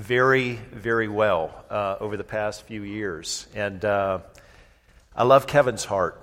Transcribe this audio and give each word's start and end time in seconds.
very, 0.00 0.54
very 0.72 1.08
well 1.08 1.64
uh, 1.68 1.96
over 2.00 2.16
the 2.16 2.24
past 2.24 2.62
few 2.62 2.82
years. 2.82 3.46
And 3.54 3.84
uh, 3.84 4.20
I 5.14 5.24
love 5.24 5.46
Kevin's 5.46 5.84
heart. 5.84 6.20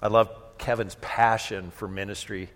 I 0.00 0.06
love 0.06 0.30
Kevin's 0.58 0.94
passion 1.00 1.72
for 1.72 1.88
ministry. 1.88 2.50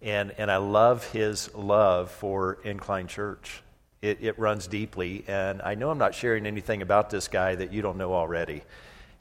And, 0.00 0.32
and 0.38 0.50
I 0.50 0.56
love 0.56 1.04
his 1.12 1.54
love 1.54 2.10
for 2.10 2.58
Incline 2.64 3.08
Church. 3.08 3.62
It, 4.00 4.22
it 4.22 4.38
runs 4.38 4.66
deeply. 4.66 5.22
And 5.28 5.60
I 5.60 5.74
know 5.74 5.90
I'm 5.90 5.98
not 5.98 6.14
sharing 6.14 6.46
anything 6.46 6.80
about 6.80 7.10
this 7.10 7.28
guy 7.28 7.54
that 7.56 7.70
you 7.70 7.82
don't 7.82 7.98
know 7.98 8.14
already. 8.14 8.62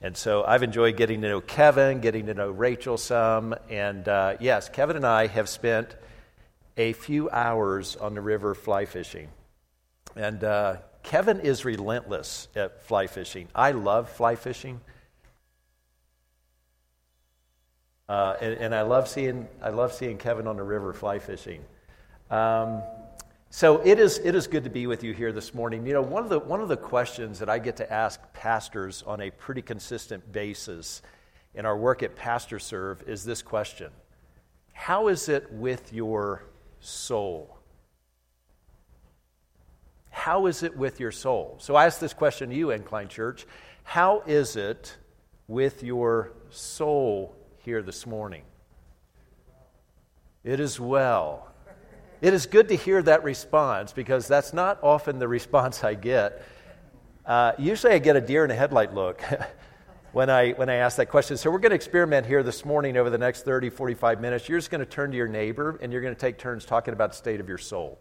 And 0.02 0.16
so 0.16 0.46
I've 0.46 0.64
enjoyed 0.64 0.96
getting 0.96 1.22
to 1.24 1.28
know 1.28 1.42
Kevin, 1.42 2.00
getting 2.00 2.28
to 2.28 2.34
know 2.34 2.52
Rachel 2.52 2.98
some. 2.98 3.54
And 3.70 4.08
uh, 4.08 4.38
yes, 4.40 4.70
Kevin 4.70 4.96
and 4.96 5.06
I 5.06 5.28
have 5.28 5.50
spent 5.50 5.94
a 6.78 6.94
few 6.94 7.30
hours 7.30 7.98
on 7.98 8.16
the 8.16 8.22
river 8.22 8.56
fly 8.56 8.86
fishing. 8.86 9.28
And 10.16 10.44
uh, 10.44 10.78
Kevin 11.04 11.40
is 11.40 11.66
relentless 11.66 12.48
at 12.56 12.82
fly 12.84 13.08
fishing. 13.08 13.48
I 13.56 13.72
love 13.72 14.10
fly 14.10 14.36
fishing. 14.36 14.82
Uh, 18.08 18.36
and, 18.42 18.54
and, 18.56 18.76
I 18.76 18.82
love 18.82 19.08
seeing 19.08 19.48
I 19.62 19.70
love 19.70 19.94
seeing 19.94 20.18
Kevin 20.18 20.48
on 20.48 20.58
the 20.58 20.64
river 20.64 20.94
fly 20.94 21.20
fishing. 21.20 21.64
Um, 22.32 22.82
so 23.52 23.82
it 23.84 23.98
is, 23.98 24.20
it 24.20 24.36
is 24.36 24.46
good 24.46 24.66
to 24.66 24.70
be 24.70 24.86
with 24.86 25.04
you 25.04 25.12
here 25.12 25.32
this 25.32 25.56
morning. 25.56 25.86
You 25.86 25.94
know, 25.94 26.04
one 26.04 26.24
of, 26.24 26.30
the, 26.30 26.40
one 26.40 26.62
of 26.62 26.68
the 26.68 26.78
questions 26.78 27.40
that 27.40 27.50
I 27.50 27.58
get 27.58 27.78
to 27.78 27.92
ask 27.92 28.22
pastors 28.32 29.04
on 29.08 29.22
a 29.22 29.32
pretty 29.32 29.64
consistent 29.64 30.32
basis 30.32 31.02
in 31.56 31.66
our 31.66 31.76
work 31.76 32.04
at 32.04 32.16
Pastor 32.16 32.60
Serve 32.60 33.02
is 33.08 33.24
this 33.26 33.42
question 33.42 33.92
How 34.74 35.08
is 35.08 35.30
it 35.30 35.52
with 35.52 35.92
your 35.92 36.44
soul? 36.80 37.59
How 40.20 40.48
is 40.48 40.64
it 40.64 40.76
with 40.76 41.00
your 41.00 41.14
soul? 41.14 41.56
So 41.60 41.76
I 41.76 41.86
ask 41.86 41.98
this 41.98 42.14
question 42.14 42.50
to 42.50 42.56
you, 42.56 42.72
Incline 42.72 43.08
Church. 43.08 43.48
How 43.84 44.22
is 44.28 44.58
it 44.58 44.98
with 45.48 45.82
your 45.82 46.34
soul 46.50 47.34
here 47.60 47.82
this 47.82 48.06
morning? 48.06 48.44
It 50.44 50.60
is 50.60 50.78
well. 50.78 51.48
It 52.20 52.34
is 52.34 52.48
good 52.48 52.68
to 52.68 52.76
hear 52.76 53.02
that 53.04 53.24
response 53.24 53.94
because 53.94 54.28
that's 54.28 54.52
not 54.52 54.84
often 54.84 55.20
the 55.20 55.28
response 55.40 55.86
I 55.86 55.94
get. 55.94 56.44
Uh, 57.26 57.54
usually 57.58 57.94
I 57.94 58.00
get 58.00 58.18
a 58.18 58.22
deer 58.22 58.44
in 58.44 58.52
a 58.52 58.56
headlight 58.56 58.94
look 58.94 59.22
when, 60.12 60.30
I, 60.30 60.52
when 60.52 60.70
I 60.70 60.76
ask 60.76 60.98
that 60.98 61.06
question. 61.06 61.38
So 61.38 61.50
we're 61.50 61.60
going 61.60 61.70
to 61.70 61.78
experiment 61.78 62.26
here 62.26 62.44
this 62.44 62.66
morning 62.66 62.98
over 62.98 63.10
the 63.10 63.18
next 63.18 63.46
30, 63.46 63.70
45 63.70 64.20
minutes. 64.20 64.50
You're 64.50 64.58
just 64.58 64.70
going 64.70 64.80
to 64.80 64.86
turn 64.86 65.12
to 65.12 65.18
your 65.18 65.30
neighbor 65.30 65.80
and 65.82 65.94
you're 65.94 66.02
going 66.02 66.14
to 66.14 66.20
take 66.20 66.38
turns 66.38 66.66
talking 66.66 66.94
about 66.94 67.12
the 67.12 67.18
state 67.18 67.40
of 67.40 67.48
your 67.48 67.58
soul, 67.58 68.00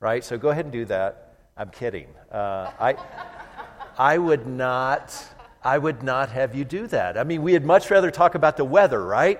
right? 0.00 0.24
So 0.24 0.38
go 0.38 0.48
ahead 0.48 0.64
and 0.64 0.72
do 0.72 0.86
that. 0.86 1.26
I'm 1.60 1.68
kidding. 1.68 2.06
Uh, 2.32 2.70
I, 2.80 2.96
I 3.98 4.16
would 4.16 4.46
not. 4.46 5.14
I 5.62 5.76
would 5.76 6.02
not 6.02 6.30
have 6.30 6.54
you 6.54 6.64
do 6.64 6.86
that. 6.86 7.18
I 7.18 7.24
mean, 7.24 7.42
we'd 7.42 7.64
much 7.64 7.90
rather 7.90 8.10
talk 8.10 8.34
about 8.34 8.56
the 8.56 8.64
weather, 8.64 9.04
right? 9.04 9.38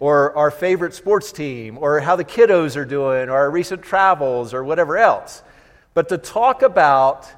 or 0.00 0.36
our 0.36 0.50
favorite 0.50 0.94
sports 0.94 1.32
team, 1.32 1.76
or 1.78 2.00
how 2.00 2.14
the 2.16 2.24
kiddos 2.24 2.76
are 2.76 2.84
doing, 2.84 3.28
or 3.28 3.36
our 3.36 3.50
recent 3.50 3.82
travels, 3.82 4.54
or 4.54 4.62
whatever 4.62 4.96
else. 4.96 5.42
But 5.94 6.08
to 6.10 6.18
talk 6.18 6.62
about 6.62 7.28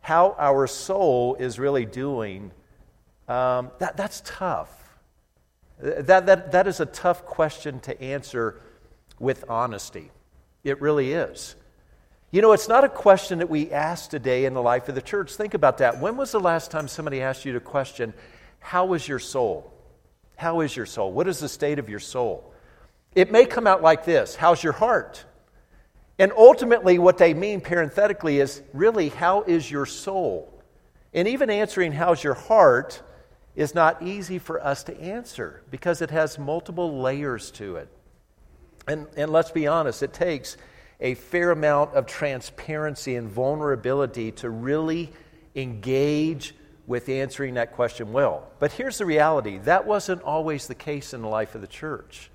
how 0.00 0.34
our 0.38 0.66
soul 0.66 1.36
is 1.36 1.58
really 1.58 1.84
doing, 1.84 2.50
um, 3.28 3.70
that, 3.78 3.96
that's 3.96 4.22
tough. 4.24 4.98
That, 5.78 6.26
that, 6.26 6.50
that 6.52 6.66
is 6.66 6.80
a 6.80 6.86
tough 6.86 7.24
question 7.24 7.78
to 7.80 8.00
answer 8.02 8.60
with 9.20 9.44
honesty. 9.48 10.10
It 10.64 10.80
really 10.80 11.12
is. 11.12 11.54
You 12.30 12.42
know, 12.42 12.52
it's 12.52 12.68
not 12.68 12.84
a 12.84 12.88
question 12.88 13.38
that 13.38 13.48
we 13.48 13.70
ask 13.70 14.10
today 14.10 14.44
in 14.44 14.52
the 14.52 14.60
life 14.60 14.88
of 14.88 14.94
the 14.94 15.02
church. 15.02 15.34
Think 15.34 15.54
about 15.54 15.78
that. 15.78 15.98
When 16.00 16.16
was 16.16 16.32
the 16.32 16.40
last 16.40 16.70
time 16.70 16.86
somebody 16.86 17.22
asked 17.22 17.44
you 17.44 17.54
to 17.54 17.60
question, 17.60 18.12
How 18.60 18.84
was 18.84 19.06
your 19.06 19.18
soul? 19.18 19.72
How 20.36 20.60
is 20.60 20.76
your 20.76 20.86
soul? 20.86 21.12
What 21.12 21.26
is 21.26 21.38
the 21.38 21.48
state 21.48 21.78
of 21.78 21.88
your 21.88 22.00
soul? 22.00 22.52
It 23.14 23.32
may 23.32 23.46
come 23.46 23.66
out 23.66 23.82
like 23.82 24.04
this 24.04 24.34
How's 24.34 24.62
your 24.62 24.74
heart? 24.74 25.24
And 26.18 26.32
ultimately, 26.36 26.98
what 26.98 27.18
they 27.18 27.32
mean 27.32 27.60
parenthetically 27.60 28.40
is 28.40 28.60
really, 28.72 29.08
how 29.08 29.42
is 29.42 29.70
your 29.70 29.86
soul? 29.86 30.52
And 31.14 31.28
even 31.28 31.48
answering, 31.48 31.92
How's 31.92 32.22
your 32.22 32.34
heart? 32.34 33.02
is 33.58 33.74
not 33.74 34.00
easy 34.04 34.38
for 34.38 34.64
us 34.64 34.84
to 34.84 35.00
answer 35.00 35.64
because 35.68 36.00
it 36.00 36.12
has 36.12 36.38
multiple 36.38 37.00
layers 37.00 37.50
to 37.50 37.74
it. 37.74 37.88
And, 38.86 39.08
and 39.16 39.32
let's 39.32 39.50
be 39.50 39.66
honest, 39.66 40.00
it 40.04 40.12
takes 40.12 40.56
a 41.00 41.14
fair 41.14 41.50
amount 41.50 41.94
of 41.94 42.06
transparency 42.06 43.16
and 43.16 43.28
vulnerability 43.28 44.32
to 44.32 44.50
really 44.50 45.12
engage 45.54 46.54
with 46.86 47.08
answering 47.08 47.54
that 47.54 47.72
question 47.72 48.12
well. 48.12 48.48
But 48.58 48.72
here's 48.72 48.98
the 48.98 49.06
reality 49.06 49.58
that 49.58 49.86
wasn't 49.86 50.22
always 50.22 50.66
the 50.66 50.74
case 50.74 51.12
in 51.12 51.22
the 51.22 51.28
life 51.28 51.54
of 51.54 51.60
the 51.60 51.66
church. 51.66 52.30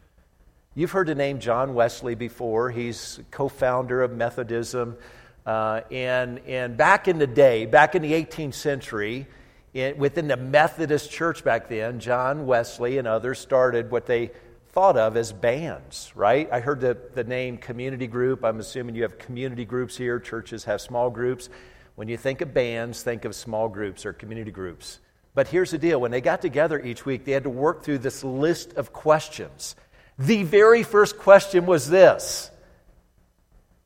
You've 0.76 0.92
heard 0.92 1.08
the 1.08 1.16
name 1.16 1.40
John 1.40 1.74
Wesley 1.74 2.16
before. 2.16 2.72
He's 2.72 3.20
co 3.32 3.48
founder 3.48 4.02
of 4.02 4.12
Methodism. 4.12 4.98
Uh, 5.46 5.82
and, 5.92 6.40
and 6.48 6.78
back 6.78 7.08
in 7.08 7.20
the 7.20 7.28
day, 7.28 7.66
back 7.66 7.96
in 7.96 8.02
the 8.02 8.14
18th 8.14 8.54
century, 8.54 9.28
in, 9.74 9.98
within 9.98 10.28
the 10.28 10.38
Methodist 10.38 11.12
church 11.12 11.44
back 11.44 11.68
then, 11.68 12.00
John 12.00 12.46
Wesley 12.46 12.98
and 12.98 13.08
others 13.08 13.40
started 13.40 13.92
what 13.92 14.06
they 14.06 14.32
thought 14.74 14.98
of 14.98 15.16
as 15.16 15.32
bands, 15.32 16.12
right? 16.16 16.50
I 16.52 16.60
heard 16.60 16.82
the, 16.82 16.98
the 17.14 17.24
name 17.24 17.58
community 17.58 18.08
group. 18.08 18.44
I'm 18.44 18.60
assuming 18.60 18.96
you 18.96 19.04
have 19.04 19.20
community 19.20 19.66
groups 19.66 19.96
here. 19.96 20.20
Churches 20.20 20.64
have 20.64 20.82
small 20.82 21.12
groups. 21.12 21.50
When 21.96 22.08
you 22.08 22.18
think 22.18 22.42
of 22.42 22.56
bands, 22.56 23.04
think 23.04 23.24
of 23.24 23.36
small 23.36 23.70
groups 23.70 24.04
or 24.04 24.14
community 24.14 24.50
groups. 24.50 25.00
But 25.36 25.48
here's 25.48 25.70
the 25.72 25.78
deal 25.78 26.02
when 26.02 26.10
they 26.10 26.22
got 26.22 26.42
together 26.42 26.80
each 26.80 27.06
week, 27.06 27.24
they 27.24 27.34
had 27.34 27.44
to 27.44 27.52
work 27.52 27.84
through 27.84 28.00
this 28.00 28.24
list 28.24 28.74
of 28.74 28.92
questions. 28.92 29.76
The 30.18 30.42
very 30.42 30.82
first 30.82 31.20
question 31.20 31.68
was 31.68 31.88
this 31.88 32.50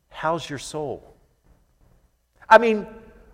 How's 0.08 0.48
your 0.48 0.58
soul? 0.58 1.14
I 2.48 2.56
mean, 2.56 2.86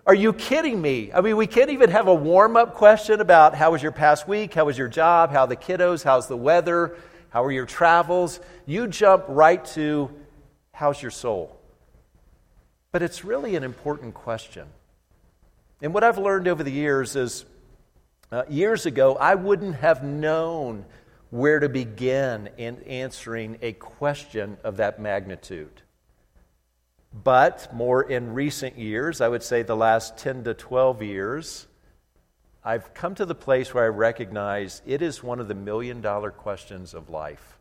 are 0.05 0.13
you 0.13 0.33
kidding 0.33 0.81
me? 0.81 1.11
I 1.13 1.21
mean, 1.21 1.37
we 1.37 1.47
can't 1.47 1.69
even 1.69 1.89
have 1.89 2.07
a 2.07 2.13
warm 2.13 2.57
up 2.57 2.75
question 2.75 3.21
about 3.21 3.55
how 3.55 3.71
was 3.71 3.81
your 3.81 3.93
past 3.93 4.27
week? 4.27 4.53
How 4.53 4.65
was 4.65 4.77
your 4.77 4.89
job? 4.89 5.31
How 5.31 5.45
the 5.45 5.55
kiddos? 5.55 6.03
How's 6.03 6.27
the 6.27 6.35
weather? 6.35 6.97
How 7.35 7.43
are 7.43 7.51
your 7.51 7.65
travels? 7.65 8.39
You 8.65 8.87
jump 8.87 9.25
right 9.27 9.63
to 9.73 10.09
how's 10.71 11.01
your 11.01 11.11
soul? 11.11 11.59
But 12.93 13.01
it's 13.01 13.25
really 13.25 13.57
an 13.57 13.63
important 13.65 14.13
question. 14.13 14.65
And 15.81 15.93
what 15.93 16.05
I've 16.05 16.17
learned 16.17 16.47
over 16.47 16.63
the 16.63 16.71
years 16.71 17.17
is 17.17 17.43
uh, 18.31 18.43
years 18.47 18.85
ago, 18.85 19.17
I 19.17 19.35
wouldn't 19.35 19.75
have 19.75 20.01
known 20.01 20.85
where 21.29 21.59
to 21.59 21.67
begin 21.67 22.51
in 22.57 22.81
answering 22.83 23.57
a 23.61 23.73
question 23.73 24.55
of 24.63 24.77
that 24.77 25.01
magnitude. 25.01 25.81
But 27.13 27.67
more 27.73 28.01
in 28.01 28.33
recent 28.33 28.77
years, 28.77 29.19
I 29.19 29.27
would 29.27 29.43
say 29.43 29.61
the 29.61 29.75
last 29.75 30.17
10 30.17 30.45
to 30.45 30.53
12 30.53 31.03
years, 31.03 31.67
I've 32.67 32.95
come 32.95 33.13
to 33.15 33.27
the 33.27 33.35
place 33.35 33.75
where 33.75 33.83
I 33.83 33.89
recognize 33.89 34.81
it 34.87 35.03
is 35.03 35.21
one 35.21 35.39
of 35.39 35.47
the 35.47 35.53
million 35.53 36.01
dollar 36.01 36.31
questions 36.31 36.95
of 36.95 37.11
life. 37.11 37.59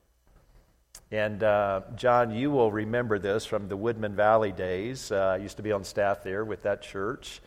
And 1.12 1.42
uh, 1.42 1.82
John, 1.94 2.34
you 2.34 2.50
will 2.50 2.72
remember 2.72 3.18
this 3.18 3.44
from 3.44 3.68
the 3.68 3.76
Woodmen 3.76 4.16
Valley 4.16 4.50
days. 4.50 5.12
Uh, 5.12 5.16
I 5.16 5.36
used 5.36 5.58
to 5.58 5.62
be 5.62 5.72
on 5.72 5.84
staff 5.84 6.22
there 6.24 6.42
with 6.42 6.62
that 6.62 6.80
church. 6.80 7.42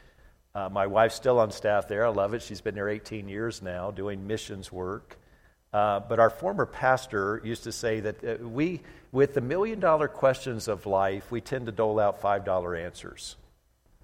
Uh, 0.53 0.69
my 0.69 0.85
wife's 0.85 1.15
still 1.15 1.39
on 1.39 1.49
staff 1.49 1.87
there. 1.87 2.05
I 2.05 2.09
love 2.09 2.35
it. 2.35 2.43
She's 2.43 2.61
been 2.61 2.75
there 2.75 2.89
18 2.89 3.27
years 3.27 3.63
now 3.63 3.89
doing 3.89 4.27
missions 4.27 4.71
work. 4.71 5.17
Uh, 5.73 5.99
but 6.01 6.19
our 6.19 6.29
former 6.29 6.67
pastor 6.67 7.41
used 7.43 7.63
to 7.63 7.71
say 7.71 8.01
that 8.01 8.23
uh, 8.23 8.47
we, 8.47 8.81
with 9.11 9.33
the 9.33 9.41
million 9.41 9.79
dollar 9.79 10.07
questions 10.07 10.67
of 10.67 10.85
life, 10.85 11.31
we 11.31 11.41
tend 11.41 11.65
to 11.65 11.71
dole 11.71 11.99
out 11.99 12.21
$5 12.21 12.85
answers. 12.85 13.35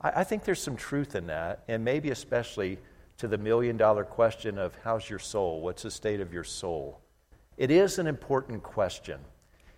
I, 0.02 0.22
I 0.22 0.24
think 0.24 0.44
there's 0.44 0.62
some 0.62 0.76
truth 0.76 1.14
in 1.14 1.28
that, 1.28 1.64
and 1.68 1.86
maybe 1.86 2.10
especially 2.10 2.80
to 3.24 3.28
the 3.30 3.38
million 3.38 3.78
dollar 3.78 4.04
question 4.04 4.58
of 4.58 4.78
how's 4.84 5.10
your 5.10 5.18
soul? 5.18 5.62
What's 5.62 5.84
the 5.84 5.92
state 5.92 6.20
of 6.20 6.34
your 6.34 6.44
soul? 6.44 7.00
It 7.56 7.72
is 7.72 7.98
an 7.98 8.06
important 8.06 8.64
question. 8.64 9.18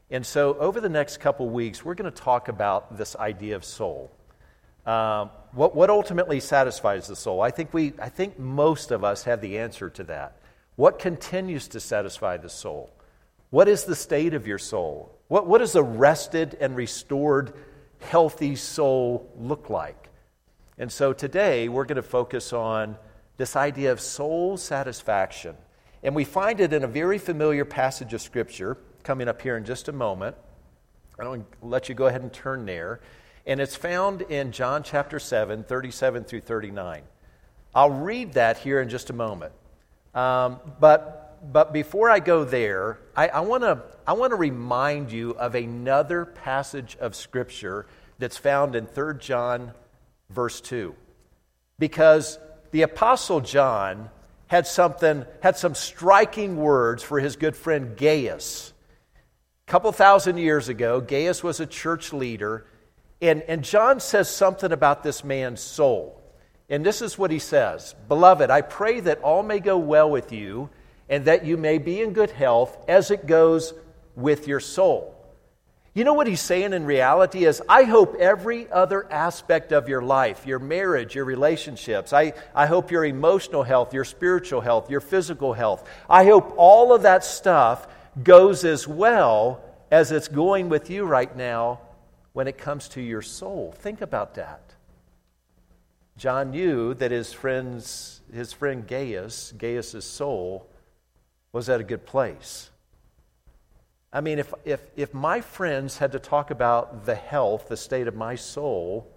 And 0.10 0.26
so, 0.26 0.56
over 0.58 0.82
the 0.82 0.90
next 0.90 1.18
couple 1.18 1.48
weeks, 1.48 1.86
we're 1.86 1.94
going 1.94 2.12
to 2.12 2.24
talk 2.24 2.48
about 2.48 2.98
this 2.98 3.16
idea 3.16 3.56
of 3.56 3.64
soul. 3.64 4.12
Um, 4.88 5.30
what, 5.52 5.76
what 5.76 5.92
ultimately 5.92 6.40
satisfies 6.40 7.06
the 7.06 7.16
soul? 7.16 7.40
I 7.40 7.52
think, 7.52 7.72
we, 7.72 7.94
I 8.02 8.10
think 8.10 8.40
most 8.40 8.90
of 8.90 9.04
us 9.04 9.26
have 9.26 9.42
the 9.42 9.60
answer 9.60 9.92
to 9.92 10.04
that. 10.06 10.40
What 10.76 10.98
continues 10.98 11.68
to 11.68 11.80
satisfy 11.80 12.38
the 12.38 12.50
soul? 12.50 12.90
What 13.52 13.68
is 13.68 13.84
the 13.84 13.96
state 13.96 14.34
of 14.34 14.48
your 14.48 14.58
soul? 14.58 15.16
What, 15.28 15.46
what 15.46 15.60
does 15.60 15.76
a 15.76 15.84
rested 15.84 16.58
and 16.60 16.76
restored, 16.76 17.54
healthy 18.00 18.56
soul 18.56 19.32
look 19.38 19.70
like? 19.70 20.10
And 20.80 20.92
so 20.92 21.14
today 21.14 21.70
we're 21.70 21.86
going 21.86 21.98
to 21.98 22.02
focus 22.02 22.52
on 22.52 22.98
this 23.38 23.56
idea 23.56 23.92
of 23.92 24.00
soul 24.00 24.58
satisfaction. 24.58 25.56
And 26.04 26.16
we 26.16 26.24
find 26.24 26.60
it 26.60 26.74
in 26.74 26.84
a 26.84 26.88
very 26.88 27.18
familiar 27.18 27.66
passage 27.66 28.14
of 28.14 28.22
Scripture 28.22 28.78
coming 29.04 29.28
up 29.28 29.42
here 29.42 29.58
in 29.58 29.66
just 29.66 29.88
a 29.88 29.92
moment. 29.92 30.36
I 31.20 31.24
don't 31.24 31.46
let 31.62 31.90
you 31.90 31.96
go 31.96 32.08
ahead 32.08 32.22
and 32.22 32.32
turn 32.32 32.66
there. 32.66 33.00
and 33.48 33.60
it's 33.62 33.76
found 33.76 34.24
in 34.24 34.52
John 34.52 34.82
chapter 34.82 35.20
7, 35.20 35.64
37 35.64 36.24
through 36.24 36.42
39. 36.42 37.04
I'll 37.76 37.92
read 37.92 38.34
that 38.34 38.58
here 38.58 38.82
in 38.82 38.90
just 38.90 39.10
a 39.10 39.14
moment. 39.14 39.54
Um, 40.16 40.60
but, 40.80 41.52
but 41.54 41.72
before 41.74 42.10
I 42.10 42.20
go 42.20 42.44
there, 42.44 43.00
I, 43.16 43.28
I 43.28 43.40
want 43.42 43.64
to 43.64 43.84
I 44.08 44.14
wanna 44.14 44.36
remind 44.36 45.12
you 45.12 45.32
of 45.32 45.56
another 45.56 46.26
passage 46.26 46.96
of 47.00 47.16
Scripture 47.16 47.88
that's 48.20 48.38
found 48.38 48.76
in 48.76 48.86
3 48.86 49.16
John, 49.20 49.74
verse 50.30 50.62
2. 50.62 50.96
Because 51.80 52.40
the 52.72 52.84
Apostle 52.84 53.42
John 53.42 54.10
had 54.48 54.68
something, 54.68 55.26
had 55.42 55.58
some 55.58 55.76
striking 55.76 56.58
words 56.58 57.04
for 57.04 57.20
his 57.20 57.36
good 57.36 57.56
friend 57.56 57.98
Gaius. 57.98 58.74
A 59.68 59.72
couple 59.72 59.92
thousand 59.92 60.38
years 60.38 60.70
ago, 60.70 61.02
Gaius 61.02 61.44
was 61.44 61.60
a 61.60 61.66
church 61.66 62.14
leader, 62.14 62.68
and, 63.22 63.42
and 63.44 63.64
John 63.64 64.00
says 64.00 64.30
something 64.30 64.72
about 64.72 65.02
this 65.02 65.24
man's 65.24 65.62
soul. 65.62 66.22
And 66.70 66.86
this 66.86 67.02
is 67.02 67.18
what 67.18 67.32
he 67.32 67.40
says 67.40 67.96
Beloved, 68.08 68.50
I 68.50 68.62
pray 68.62 69.00
that 69.02 69.22
all 69.22 69.44
may 69.44 69.60
go 69.60 69.78
well 69.78 70.10
with 70.10 70.32
you, 70.32 70.70
and 71.10 71.26
that 71.26 71.46
you 71.46 71.58
may 71.58 71.78
be 71.78 72.02
in 72.02 72.14
good 72.14 72.32
health 72.32 72.78
as 72.88 73.12
it 73.12 73.26
goes 73.26 73.74
with 74.16 74.48
your 74.48 74.60
soul. 74.60 75.15
You 75.96 76.04
know 76.04 76.14
what 76.14 76.28
he's 76.28 76.42
saying 76.42 76.74
in 76.74 76.84
reality 76.86 77.46
is, 77.46 77.64
I 77.70 77.84
hope 77.84 78.16
every 78.16 78.70
other 78.70 79.10
aspect 79.10 79.72
of 79.72 79.88
your 79.88 80.02
life, 80.02 80.46
your 80.46 80.60
marriage, 80.60 81.16
your 81.16 81.24
relationships, 81.24 82.12
I, 82.12 82.34
I 82.54 82.66
hope 82.66 82.92
your 82.92 83.06
emotional 83.06 83.64
health, 83.64 83.94
your 83.94 84.04
spiritual 84.04 84.60
health, 84.60 84.92
your 84.92 85.00
physical 85.00 85.54
health, 85.54 85.90
I 86.10 86.26
hope 86.26 86.54
all 86.58 86.94
of 86.94 87.04
that 87.04 87.24
stuff 87.24 87.88
goes 88.22 88.66
as 88.66 88.86
well 88.86 89.64
as 89.90 90.12
it's 90.12 90.28
going 90.28 90.68
with 90.68 90.90
you 90.90 91.06
right 91.06 91.34
now 91.34 91.80
when 92.34 92.50
it 92.50 92.58
comes 92.58 92.90
to 92.90 93.02
your 93.02 93.22
soul. 93.22 93.74
Think 93.78 94.02
about 94.02 94.36
that. 94.36 94.74
John 96.18 96.52
knew 96.52 96.94
that 96.96 97.12
his 97.12 97.32
friends, 97.32 98.20
his 98.34 98.52
friend 98.52 98.86
Gaius, 98.86 99.54
Gaius's 99.58 100.04
soul, 100.04 100.70
was 101.54 101.70
at 101.70 101.80
a 101.80 101.86
good 101.86 102.06
place. 102.06 102.70
I 104.16 104.22
mean, 104.22 104.40
if, 104.40 104.54
if, 104.64 104.82
if 104.96 105.14
my 105.14 105.42
friends 105.42 105.98
had 105.98 106.14
to 106.14 106.20
talk 106.20 106.50
about 106.50 107.06
the 107.06 107.16
health, 107.16 107.68
the 107.68 107.76
state 107.76 108.08
of 108.08 108.16
my 108.16 108.36
soul, 108.36 109.12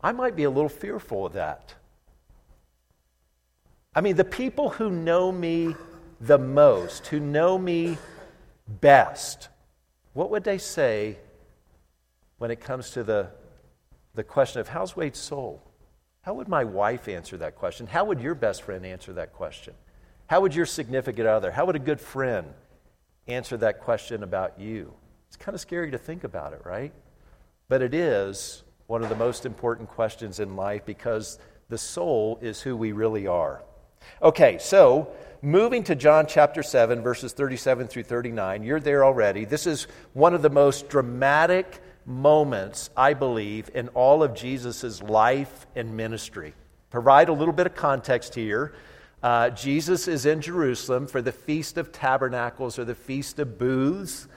I 0.00 0.12
might 0.12 0.36
be 0.36 0.44
a 0.44 0.50
little 0.50 0.68
fearful 0.68 1.26
of 1.26 1.32
that. 1.32 1.74
I 3.96 4.00
mean, 4.00 4.14
the 4.14 4.24
people 4.24 4.68
who 4.68 4.88
know 4.88 5.32
me 5.32 5.74
the 6.20 6.38
most, 6.38 7.08
who 7.08 7.18
know 7.18 7.58
me 7.58 7.98
best, 8.68 9.48
what 10.12 10.30
would 10.30 10.44
they 10.44 10.58
say 10.58 11.18
when 12.38 12.52
it 12.52 12.60
comes 12.60 12.90
to 12.90 13.02
the, 13.02 13.30
the 14.14 14.22
question 14.22 14.60
of 14.60 14.68
how's 14.68 14.94
Wade's 14.94 15.18
soul? 15.18 15.60
How 16.22 16.34
would 16.34 16.46
my 16.46 16.62
wife 16.62 17.08
answer 17.08 17.36
that 17.38 17.56
question? 17.56 17.88
How 17.88 18.04
would 18.04 18.20
your 18.20 18.36
best 18.36 18.62
friend 18.62 18.86
answer 18.86 19.12
that 19.14 19.32
question? 19.32 19.74
How 20.28 20.40
would 20.40 20.54
your 20.54 20.66
significant 20.66 21.26
other? 21.26 21.50
How 21.50 21.64
would 21.66 21.74
a 21.74 21.80
good 21.80 22.00
friend? 22.00 22.54
Answer 23.28 23.56
that 23.58 23.80
question 23.80 24.22
about 24.22 24.58
you. 24.58 24.92
It's 25.28 25.36
kind 25.36 25.54
of 25.54 25.60
scary 25.60 25.90
to 25.90 25.98
think 25.98 26.24
about 26.24 26.52
it, 26.52 26.62
right? 26.64 26.92
But 27.68 27.82
it 27.82 27.94
is 27.94 28.62
one 28.86 29.02
of 29.02 29.10
the 29.10 29.14
most 29.14 29.44
important 29.44 29.88
questions 29.90 30.40
in 30.40 30.56
life 30.56 30.86
because 30.86 31.38
the 31.68 31.78
soul 31.78 32.38
is 32.40 32.62
who 32.62 32.76
we 32.76 32.92
really 32.92 33.26
are. 33.26 33.62
Okay, 34.22 34.56
so 34.58 35.10
moving 35.42 35.84
to 35.84 35.94
John 35.94 36.26
chapter 36.26 36.62
7, 36.62 37.02
verses 37.02 37.32
37 37.32 37.88
through 37.88 38.04
39, 38.04 38.62
you're 38.62 38.80
there 38.80 39.04
already. 39.04 39.44
This 39.44 39.66
is 39.66 39.86
one 40.14 40.34
of 40.34 40.40
the 40.40 40.50
most 40.50 40.88
dramatic 40.88 41.80
moments, 42.06 42.88
I 42.96 43.12
believe, 43.12 43.70
in 43.74 43.88
all 43.88 44.22
of 44.22 44.34
Jesus' 44.34 45.02
life 45.02 45.66
and 45.76 45.94
ministry. 45.94 46.54
Provide 46.90 47.28
a 47.28 47.34
little 47.34 47.52
bit 47.52 47.66
of 47.66 47.74
context 47.74 48.34
here. 48.34 48.72
Uh, 49.20 49.50
Jesus 49.50 50.06
is 50.06 50.26
in 50.26 50.40
Jerusalem 50.40 51.08
for 51.08 51.20
the 51.20 51.32
Feast 51.32 51.76
of 51.76 51.90
Tabernacles 51.90 52.78
or 52.78 52.84
the 52.84 52.94
Feast 52.94 53.40
of 53.40 53.58
Booths. 53.58 54.28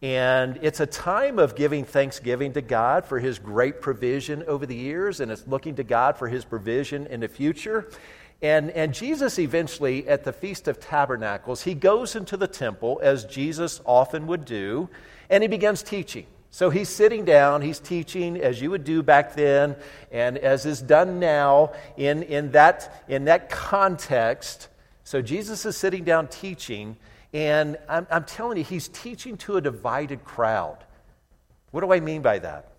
And 0.00 0.58
it's 0.62 0.80
a 0.80 0.86
time 0.86 1.38
of 1.38 1.54
giving 1.54 1.84
thanksgiving 1.84 2.54
to 2.54 2.62
God 2.62 3.04
for 3.04 3.18
his 3.18 3.38
great 3.38 3.82
provision 3.82 4.42
over 4.44 4.64
the 4.64 4.74
years, 4.74 5.20
and 5.20 5.30
it's 5.30 5.46
looking 5.46 5.74
to 5.74 5.84
God 5.84 6.16
for 6.16 6.26
his 6.26 6.46
provision 6.46 7.06
in 7.08 7.20
the 7.20 7.28
future. 7.28 7.90
And, 8.40 8.70
and 8.70 8.94
Jesus 8.94 9.38
eventually, 9.38 10.08
at 10.08 10.24
the 10.24 10.32
Feast 10.32 10.68
of 10.68 10.80
Tabernacles, 10.80 11.64
he 11.64 11.74
goes 11.74 12.16
into 12.16 12.38
the 12.38 12.46
temple, 12.46 12.98
as 13.02 13.26
Jesus 13.26 13.82
often 13.84 14.26
would 14.26 14.46
do, 14.46 14.88
and 15.28 15.42
he 15.42 15.48
begins 15.48 15.82
teaching. 15.82 16.26
So 16.52 16.68
he's 16.68 16.88
sitting 16.88 17.24
down, 17.24 17.62
he's 17.62 17.78
teaching 17.78 18.36
as 18.36 18.60
you 18.60 18.70
would 18.70 18.82
do 18.82 19.02
back 19.02 19.34
then, 19.34 19.76
and 20.10 20.36
as 20.36 20.66
is 20.66 20.82
done 20.82 21.20
now 21.20 21.72
in, 21.96 22.24
in, 22.24 22.50
that, 22.52 23.04
in 23.08 23.26
that 23.26 23.50
context. 23.50 24.68
So 25.04 25.22
Jesus 25.22 25.64
is 25.64 25.76
sitting 25.76 26.02
down 26.02 26.26
teaching, 26.26 26.96
and 27.32 27.78
I'm, 27.88 28.06
I'm 28.10 28.24
telling 28.24 28.58
you, 28.58 28.64
he's 28.64 28.88
teaching 28.88 29.36
to 29.38 29.58
a 29.58 29.60
divided 29.60 30.24
crowd. 30.24 30.78
What 31.70 31.82
do 31.82 31.92
I 31.92 32.00
mean 32.00 32.20
by 32.20 32.40
that? 32.40 32.72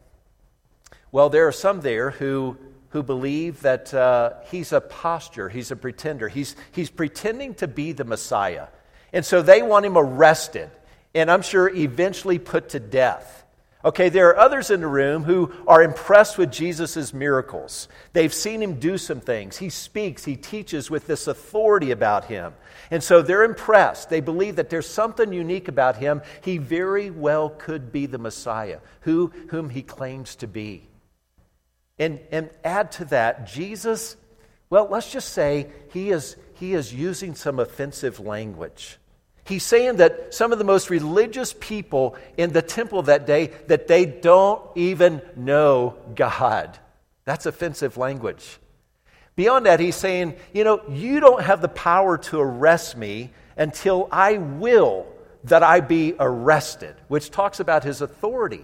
Well, 1.14 1.30
there 1.30 1.48
are 1.48 1.54
some 1.54 1.80
there 1.80 2.12
who, 2.12 2.58
who 2.90 3.04
believe 3.04 3.62
that 3.62 3.94
uh, 3.94 4.34
he's 4.50 4.74
a 4.74 4.82
posture, 4.82 5.48
he's 5.48 5.72
a 5.72 5.78
pretender, 5.78 6.28
he's, 6.28 6.58
he's 6.74 6.90
pretending 6.90 7.54
to 7.56 7.70
be 7.70 7.94
the 7.94 8.04
Messiah. 8.04 8.68
And 9.14 9.26
so 9.26 9.42
they 9.42 9.62
want 9.62 9.86
him 9.86 9.98
arrested, 9.98 10.70
and 11.16 11.32
I'm 11.32 11.42
sure 11.42 11.70
eventually 11.70 12.38
put 12.38 12.70
to 12.70 12.80
death. 12.82 13.41
Okay, 13.84 14.10
there 14.10 14.30
are 14.30 14.38
others 14.38 14.70
in 14.70 14.82
the 14.82 14.88
room 14.88 15.24
who 15.24 15.52
are 15.68 15.82
impressed 15.82 16.38
with 16.38 16.52
Jesus' 16.52 17.14
miracles. 17.14 17.88
They've 18.14 18.34
seen 18.34 18.62
him 18.62 18.80
do 18.80 18.98
some 18.98 19.20
things. 19.20 19.58
He 19.58 19.70
speaks, 19.70 20.24
he 20.24 20.36
teaches 20.36 20.92
with 20.92 21.08
this 21.08 21.26
authority 21.26 21.90
about 21.90 22.26
him. 22.26 22.54
And 22.92 23.02
so 23.02 23.24
they're 23.24 23.44
impressed. 23.44 24.10
They 24.10 24.22
believe 24.22 24.58
that 24.58 24.70
there's 24.70 24.88
something 24.88 25.34
unique 25.34 25.68
about 25.68 25.98
him. 25.98 26.22
He 26.44 26.60
very 26.60 27.10
well 27.10 27.50
could 27.50 27.92
be 27.92 28.06
the 28.06 28.20
Messiah, 28.20 28.80
who, 29.02 29.32
whom 29.50 29.70
he 29.70 29.82
claims 29.82 30.36
to 30.38 30.48
be. 30.48 30.88
And, 31.98 32.20
and 32.32 32.50
add 32.64 32.92
to 32.94 33.06
that, 33.06 33.48
Jesus, 33.48 34.16
well, 34.70 34.88
let's 34.92 35.12
just 35.12 35.30
say 35.30 35.72
he 35.92 36.12
is, 36.12 36.36
he 36.54 36.74
is 36.74 36.94
using 36.94 37.34
some 37.34 37.60
offensive 37.60 38.20
language. 38.20 39.00
He's 39.44 39.64
saying 39.64 39.98
that 39.98 40.34
some 40.34 40.52
of 40.52 40.60
the 40.60 40.64
most 40.64 40.90
religious 40.90 41.54
people 41.60 42.16
in 42.38 42.54
the 42.54 42.62
temple 42.62 43.04
that 43.04 43.26
day 43.26 43.48
that 43.68 43.88
they 43.88 44.06
don't 44.06 44.62
even 44.76 45.22
know 45.36 45.96
God. 46.16 46.78
That's 47.26 47.46
offensive 47.46 47.98
language. 47.98 48.60
Beyond 49.36 49.66
that, 49.66 49.80
he's 49.80 49.96
saying, 49.96 50.36
you 50.54 50.64
know, 50.64 50.82
you 50.90 51.20
don't 51.20 51.42
have 51.42 51.62
the 51.62 51.70
power 51.70 52.18
to 52.18 52.40
arrest 52.40 52.98
me 52.98 53.32
until 53.58 54.08
I 54.12 54.38
will 54.38 55.08
that 55.46 55.64
I 55.64 55.80
be 55.80 56.14
arrested, 56.20 56.96
which 57.08 57.32
talks 57.32 57.60
about 57.60 57.84
his 57.84 58.02
authority. 58.02 58.64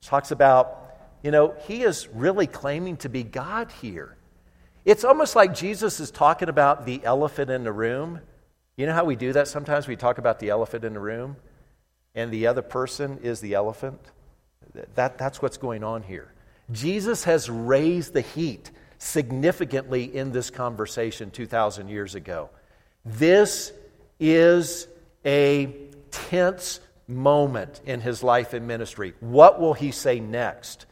Talks 0.00 0.30
about, 0.30 0.96
you 1.22 1.30
know, 1.30 1.54
he 1.66 1.82
is 1.82 2.08
really 2.08 2.46
claiming 2.46 2.96
to 2.98 3.08
be 3.08 3.22
God 3.22 3.70
here. 3.82 4.16
It's 4.84 5.04
almost 5.04 5.34
like 5.36 5.54
Jesus 5.54 6.00
is 6.00 6.10
talking 6.10 6.48
about 6.48 6.86
the 6.86 7.04
elephant 7.04 7.50
in 7.50 7.64
the 7.64 7.72
room 7.72 8.20
you 8.76 8.86
know 8.86 8.92
how 8.92 9.04
we 9.04 9.16
do 9.16 9.32
that 9.32 9.48
sometimes? 9.48 9.88
We 9.88 9.96
talk 9.96 10.18
about 10.18 10.38
the 10.38 10.50
elephant 10.50 10.84
in 10.84 10.92
the 10.92 11.00
room, 11.00 11.36
and 12.14 12.30
the 12.30 12.46
other 12.46 12.62
person 12.62 13.18
is 13.22 13.40
the 13.40 13.54
elephant. 13.54 14.00
That, 14.94 15.16
that's 15.16 15.40
what's 15.40 15.56
going 15.56 15.82
on 15.82 16.02
here. 16.02 16.32
Jesus 16.70 17.24
has 17.24 17.48
raised 17.48 18.12
the 18.12 18.20
heat 18.20 18.70
significantly 18.98 20.14
in 20.14 20.32
this 20.32 20.50
conversation 20.50 21.30
2,000 21.30 21.88
years 21.88 22.14
ago. 22.14 22.50
This 23.04 23.72
is 24.20 24.88
a 25.24 25.74
tense 26.10 26.80
moment 27.08 27.80
in 27.86 28.00
his 28.00 28.22
life 28.22 28.52
and 28.52 28.66
ministry. 28.66 29.14
What 29.20 29.60
will 29.60 29.74
he 29.74 29.90
say 29.90 30.20
next? 30.20 30.86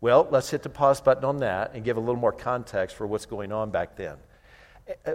Well, 0.00 0.28
let's 0.30 0.50
hit 0.50 0.62
the 0.62 0.68
pause 0.68 1.00
button 1.00 1.24
on 1.24 1.38
that 1.38 1.74
and 1.74 1.84
give 1.84 1.96
a 1.96 2.00
little 2.00 2.16
more 2.16 2.32
context 2.32 2.96
for 2.96 3.06
what's 3.06 3.26
going 3.26 3.52
on 3.52 3.70
back 3.70 3.96
then 3.96 4.16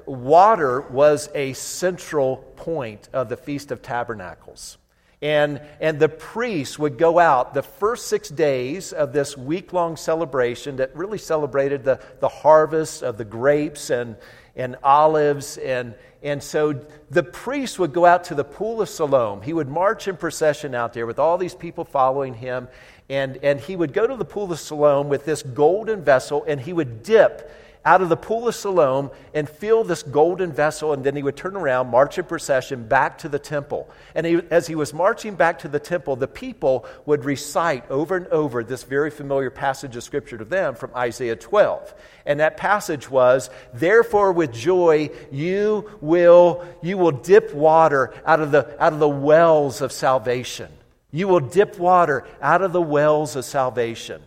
water 0.06 0.82
was 0.82 1.30
a 1.34 1.54
central 1.54 2.38
point 2.56 3.10
of 3.13 3.30
the 3.30 3.38
Feast 3.38 3.72
of 3.72 3.82
Tabernacles. 3.82 4.78
And, 5.22 5.62
and 5.80 6.00
the 6.00 6.10
priests 6.10 6.80
would 6.80 6.98
go 6.98 7.20
out 7.20 7.54
the 7.54 7.62
first 7.62 8.08
six 8.08 8.28
days 8.28 8.92
of 8.92 9.13
this 9.13 9.38
week 9.38 9.72
long 9.72 9.96
celebration 9.96 10.78
that 10.78 10.96
really 10.96 11.20
celebrated 11.20 11.84
the, 11.84 12.00
the 12.20 12.28
harvest 12.28 13.04
of 13.04 13.18
the 13.18 13.25
grapes 13.25 13.92
and, 13.92 14.16
and 14.56 14.78
olives. 14.84 15.58
And, 15.58 15.94
and 16.24 16.42
so 16.42 16.74
the 17.12 17.22
priest 17.22 17.78
would 17.78 17.94
go 17.94 18.04
out 18.04 18.24
to 18.25 18.36
the 18.36 18.44
pool 18.44 18.82
of 18.82 18.90
Siloam. 18.90 19.44
He 19.44 19.54
would 19.54 19.70
march 19.70 20.08
in 20.08 20.18
procession 20.18 20.74
out 20.74 20.94
there 20.94 21.06
with 21.06 21.20
all 21.20 21.38
these 21.38 21.56
people 21.56 21.86
following 21.86 22.34
him. 22.34 22.68
And, 23.08 23.38
and 23.38 23.60
he 23.60 23.75
would 23.75 23.94
go 23.94 24.08
to 24.08 24.16
the 24.16 24.25
pool 24.25 24.51
of 24.51 24.60
Siloam 24.60 25.08
with 25.08 25.24
this 25.24 25.44
golden 25.44 26.04
vessel 26.04 26.44
and 26.48 26.60
he 26.60 26.74
would 26.74 27.04
dip 27.04 27.51
out 27.83 28.01
of 28.01 28.09
the 28.09 28.17
pool 28.17 28.47
of 28.47 28.53
Siloam 28.53 29.09
and 29.33 29.50
fill 29.50 29.83
this 29.83 30.03
golden 30.03 30.51
vessel, 30.51 30.93
and 30.93 31.03
then 31.03 31.15
he 31.15 31.23
would 31.23 31.35
turn 31.35 31.55
around, 31.55 31.88
march 31.88 32.19
in 32.19 32.25
procession 32.25 32.88
back 32.88 33.17
to 33.19 33.29
the 33.29 33.39
temple. 33.39 33.89
And 34.13 34.25
he, 34.25 34.41
as 34.51 34.67
he 34.67 34.75
was 34.75 34.93
marching 34.93 35.35
back 35.35 35.59
to 35.59 35.67
the 35.67 35.79
temple, 35.79 36.15
the 36.15 36.27
people 36.27 36.85
would 37.05 37.25
recite 37.25 37.89
over 37.89 38.15
and 38.15 38.27
over 38.27 38.63
this 38.63 38.83
very 38.83 39.09
familiar 39.09 39.50
passage 39.50 39.95
of 39.95 40.03
scripture 40.03 40.38
to 40.38 40.45
them 40.45 40.75
from 40.75 40.91
Isaiah 40.95 41.35
12. 41.35 41.95
And 42.27 42.39
that 42.39 42.57
passage 42.57 43.09
was, 43.09 43.50
Therefore, 43.73 44.31
with 44.31 44.53
joy, 44.53 45.09
you 45.31 45.89
will, 46.01 46.63
you 46.83 47.00
will 47.00 47.11
dip 47.11 47.51
water 47.53 48.13
out 48.25 48.41
of, 48.41 48.51
the, 48.51 48.75
out 48.83 48.93
of 48.93 49.00
the 49.00 49.09
wells 49.09 49.81
of 49.81 49.91
salvation. 49.91 50.69
You 51.11 51.27
will 51.27 51.39
dip 51.39 51.79
water 51.79 52.25
out 52.41 52.61
of 52.61 52.73
the 52.73 52.81
wells 52.81 53.35
of 53.35 53.43
salvation. 53.43 54.21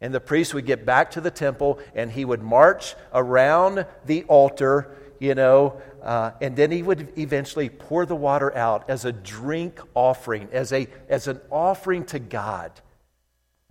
And 0.00 0.14
the 0.14 0.20
priest 0.20 0.52
would 0.54 0.66
get 0.66 0.84
back 0.84 1.12
to 1.12 1.20
the 1.20 1.30
temple 1.30 1.78
and 1.94 2.10
he 2.10 2.24
would 2.24 2.42
march 2.42 2.94
around 3.12 3.86
the 4.04 4.24
altar, 4.24 4.94
you 5.18 5.34
know, 5.34 5.80
uh, 6.02 6.32
and 6.40 6.54
then 6.54 6.70
he 6.70 6.82
would 6.82 7.18
eventually 7.18 7.68
pour 7.68 8.04
the 8.04 8.14
water 8.14 8.54
out 8.56 8.88
as 8.88 9.04
a 9.04 9.12
drink 9.12 9.80
offering, 9.94 10.48
as, 10.52 10.72
a, 10.72 10.86
as 11.08 11.28
an 11.28 11.40
offering 11.50 12.04
to 12.06 12.18
God. 12.18 12.72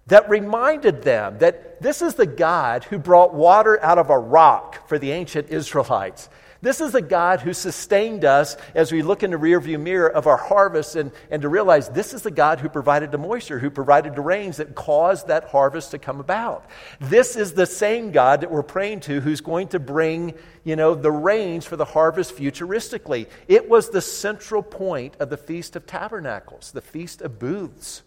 That 0.08 0.29
reminded 0.29 1.03
them 1.03 1.39
that 1.39 1.82
this 1.82 2.01
is 2.01 2.15
the 2.15 2.25
God 2.25 2.84
who 2.86 3.00
brought 3.00 3.34
water 3.34 3.82
out 3.84 3.98
of 3.98 4.10
a 4.10 4.17
rock 4.17 4.88
for 4.88 5.00
the 5.00 5.12
ancient 5.12 5.50
Israelites. 5.50 6.29
This 6.66 6.82
is 6.82 6.94
the 6.94 7.02
God 7.04 7.42
who 7.42 7.54
sustained 7.54 8.26
us 8.26 8.58
as 8.74 8.92
we 8.92 9.04
look 9.04 9.22
in 9.22 9.30
the 9.30 9.38
rearview 9.38 9.80
mirror 9.80 10.10
of 10.10 10.26
our 10.26 10.36
harvest 10.36 10.96
and, 10.96 11.12
and 11.30 11.44
to 11.44 11.48
realize 11.48 11.90
this 11.90 12.12
is 12.12 12.24
the 12.24 12.32
God 12.32 12.60
who 12.60 12.70
provided 12.70 13.12
the 13.12 13.20
moisture, 13.20 13.60
who 13.60 13.70
provided 13.70 14.16
the 14.16 14.22
rains 14.22 14.58
that 14.58 14.74
caused 14.74 15.28
that 15.28 15.44
harvest 15.50 15.92
to 15.92 16.00
come 16.00 16.20
about. 16.20 16.66
This 17.00 17.36
is 17.36 17.54
the 17.54 17.68
same 17.68 18.10
God 18.10 18.42
that 18.42 18.50
we're 18.50 18.64
praying 18.64 19.02
to 19.02 19.22
who's 19.22 19.42
going 19.42 19.68
to 19.68 19.80
bring, 19.80 20.34
you 20.64 20.76
know, 20.76 20.96
the 20.96 21.12
rains 21.12 21.66
for 21.66 21.76
the 21.76 21.86
harvest 21.86 22.36
futuristically. 22.36 23.28
It 23.48 23.70
was 23.70 23.92
the 23.92 24.02
central 24.02 24.64
point 24.64 25.18
of 25.20 25.30
the 25.30 25.38
Feast 25.38 25.76
of 25.76 25.86
Tabernacles, 25.86 26.72
the 26.72 26.82
Feast 26.82 27.22
of 27.22 27.38
Booths. 27.38 28.02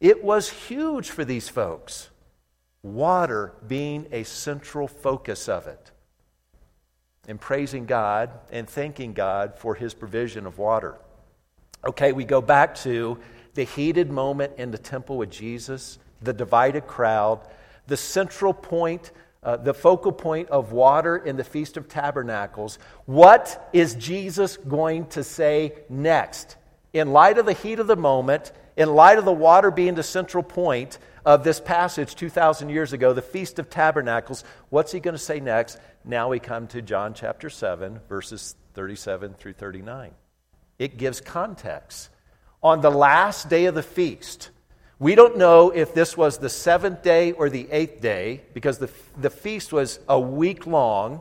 It 0.00 0.24
was 0.24 0.48
huge 0.50 1.10
for 1.10 1.24
these 1.24 1.48
folks, 1.48 2.10
water 2.82 3.52
being 3.68 4.08
a 4.10 4.24
central 4.24 4.88
focus 4.88 5.48
of 5.48 5.68
it 5.68 5.92
and 7.28 7.40
praising 7.40 7.86
God 7.86 8.30
and 8.50 8.68
thanking 8.68 9.12
God 9.12 9.58
for 9.58 9.74
his 9.74 9.94
provision 9.94 10.46
of 10.46 10.58
water. 10.58 10.96
Okay, 11.86 12.12
we 12.12 12.24
go 12.24 12.40
back 12.40 12.74
to 12.76 13.18
the 13.54 13.64
heated 13.64 14.10
moment 14.10 14.52
in 14.58 14.70
the 14.70 14.78
temple 14.78 15.16
with 15.16 15.30
Jesus, 15.30 15.98
the 16.22 16.32
divided 16.32 16.86
crowd, 16.86 17.40
the 17.86 17.96
central 17.96 18.52
point, 18.52 19.12
uh, 19.42 19.56
the 19.56 19.74
focal 19.74 20.12
point 20.12 20.48
of 20.48 20.72
water 20.72 21.16
in 21.16 21.36
the 21.36 21.44
Feast 21.44 21.76
of 21.76 21.88
Tabernacles. 21.88 22.78
What 23.04 23.68
is 23.72 23.94
Jesus 23.94 24.56
going 24.56 25.06
to 25.08 25.22
say 25.22 25.74
next? 25.88 26.56
In 26.92 27.12
light 27.12 27.38
of 27.38 27.46
the 27.46 27.52
heat 27.52 27.78
of 27.78 27.86
the 27.86 27.96
moment, 27.96 28.52
in 28.76 28.94
light 28.94 29.18
of 29.18 29.24
the 29.24 29.32
water 29.32 29.70
being 29.70 29.94
the 29.94 30.02
central 30.02 30.42
point 30.42 30.98
of 31.24 31.44
this 31.44 31.60
passage 31.60 32.14
2,000 32.14 32.68
years 32.68 32.92
ago, 32.92 33.12
the 33.12 33.22
Feast 33.22 33.58
of 33.58 33.70
Tabernacles, 33.70 34.44
what's 34.68 34.92
he 34.92 35.00
going 35.00 35.14
to 35.14 35.18
say 35.18 35.40
next? 35.40 35.78
Now 36.04 36.28
we 36.28 36.38
come 36.38 36.66
to 36.68 36.82
John 36.82 37.14
chapter 37.14 37.48
7, 37.48 38.00
verses 38.08 38.56
37 38.74 39.34
through 39.34 39.54
39. 39.54 40.12
It 40.78 40.98
gives 40.98 41.20
context. 41.20 42.10
On 42.62 42.80
the 42.80 42.90
last 42.90 43.48
day 43.48 43.66
of 43.66 43.74
the 43.74 43.82
feast, 43.82 44.50
we 44.98 45.14
don't 45.14 45.38
know 45.38 45.70
if 45.70 45.94
this 45.94 46.16
was 46.16 46.38
the 46.38 46.48
seventh 46.48 47.02
day 47.02 47.32
or 47.32 47.48
the 47.48 47.68
eighth 47.70 48.00
day, 48.00 48.42
because 48.52 48.78
the, 48.78 48.90
the 49.18 49.30
feast 49.30 49.72
was 49.72 49.98
a 50.08 50.20
week 50.20 50.66
long. 50.66 51.20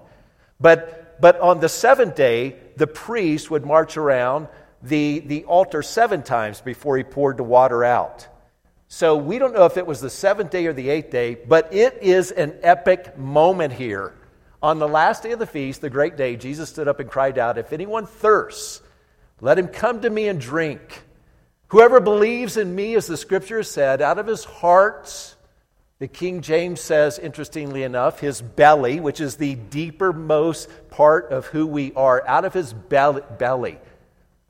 But, 0.60 1.20
but 1.22 1.40
on 1.40 1.60
the 1.60 1.70
seventh 1.70 2.16
day, 2.16 2.56
the 2.76 2.88
priest 2.88 3.50
would 3.52 3.66
march 3.66 3.98
around 3.98 4.48
the, 4.82 5.20
the 5.20 5.46
altar 5.46 5.82
seven 5.82 6.24
times 6.24 6.62
before 6.62 6.98
he 6.98 7.04
poured 7.04 7.38
the 7.38 7.44
water 7.44 7.84
out. 7.84 8.28
So 8.96 9.18
we 9.18 9.40
don't 9.40 9.56
know 9.56 9.66
if 9.66 9.78
it 9.78 9.88
was 9.88 10.02
the 10.02 10.10
seventh 10.12 10.52
day 10.52 10.68
or 10.68 10.74
the 10.74 10.90
eighth 10.90 11.10
day, 11.10 11.34
but 11.34 11.74
it 11.74 12.04
is 12.04 12.30
an 12.30 12.60
epic 12.62 13.18
moment 13.18 13.74
here. 13.74 14.14
On 14.62 14.78
the 14.78 14.88
last 14.88 15.24
day 15.24 15.32
of 15.32 15.40
the 15.40 15.48
feast, 15.48 15.82
the 15.82 15.90
great 15.90 16.16
day, 16.16 16.36
Jesus 16.36 16.70
stood 16.70 16.88
up 16.88 17.00
and 17.00 17.10
cried 17.10 17.40
out, 17.40 17.58
If 17.58 17.74
anyone 17.74 18.06
thirsts, 18.06 18.84
let 19.42 19.58
him 19.58 19.68
come 19.68 20.02
to 20.02 20.10
me 20.12 20.28
and 20.28 20.40
drink. 20.40 21.02
Whoever 21.70 22.02
believes 22.02 22.56
in 22.56 22.76
me, 22.76 22.94
as 22.94 23.08
the 23.08 23.18
scripture 23.18 23.58
has 23.58 23.68
said, 23.68 24.00
out 24.00 24.20
of 24.20 24.28
his 24.28 24.44
heart, 24.44 25.36
the 25.98 26.08
King 26.08 26.42
James 26.42 26.80
says, 26.80 27.18
interestingly 27.18 27.82
enough, 27.82 28.20
his 28.20 28.44
belly, 28.44 29.00
which 29.00 29.20
is 29.20 29.38
the 29.38 29.56
deepermost 29.56 30.68
part 30.92 31.32
of 31.32 31.48
who 31.48 31.66
we 31.66 31.94
are, 31.94 32.24
out 32.28 32.46
of 32.46 32.54
his 32.54 32.74
belly 32.74 33.80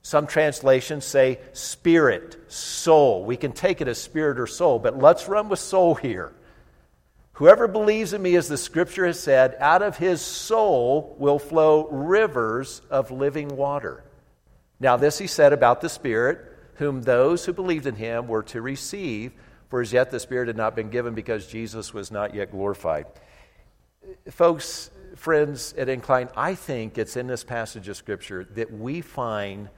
some 0.03 0.27
translations 0.27 1.05
say 1.05 1.39
spirit, 1.53 2.35
soul. 2.51 3.23
We 3.23 3.37
can 3.37 3.53
take 3.53 3.79
it 3.79 3.87
as 3.87 3.97
spirit 3.97 4.37
or 4.37 4.47
soul, 4.47 4.77
but 4.77 4.99
let's 4.99 5.29
run 5.29 5.47
with 5.47 5.59
soul 5.59 5.95
here. 5.95 6.33
Whoever 7.37 7.67
believes 7.67 8.13
in 8.13 8.21
me, 8.21 8.35
as 8.35 8.47
the 8.47 8.57
scripture 8.57 9.07
has 9.07 9.19
said, 9.19 9.55
out 9.59 9.81
of 9.81 9.97
his 9.97 10.21
soul 10.21 11.15
will 11.17 11.39
flow 11.39 11.87
rivers 11.87 12.81
of 12.91 13.09
living 13.09 13.47
water. 13.55 14.03
Now, 14.79 14.97
this 14.97 15.17
he 15.17 15.27
said 15.27 15.53
about 15.53 15.79
the 15.79 15.89
Spirit, 15.89 16.39
whom 16.75 17.01
those 17.01 17.45
who 17.45 17.53
believed 17.53 17.87
in 17.87 17.95
him 17.95 18.27
were 18.27 18.43
to 18.43 18.61
receive, 18.61 19.31
for 19.69 19.79
as 19.79 19.93
yet 19.93 20.11
the 20.11 20.19
Spirit 20.19 20.47
had 20.47 20.57
not 20.57 20.75
been 20.75 20.89
given 20.89 21.13
because 21.13 21.47
Jesus 21.47 21.93
was 21.93 22.11
not 22.11 22.35
yet 22.35 22.51
glorified. 22.51 23.05
Folks, 24.29 24.91
friends 25.15 25.73
at 25.77 25.87
Incline, 25.87 26.29
I 26.35 26.55
think 26.55 26.97
it's 26.97 27.15
in 27.15 27.27
this 27.27 27.43
passage 27.43 27.87
of 27.87 27.95
Scripture 27.95 28.43
that 28.55 28.71
we 28.71 28.99
find 28.99 29.69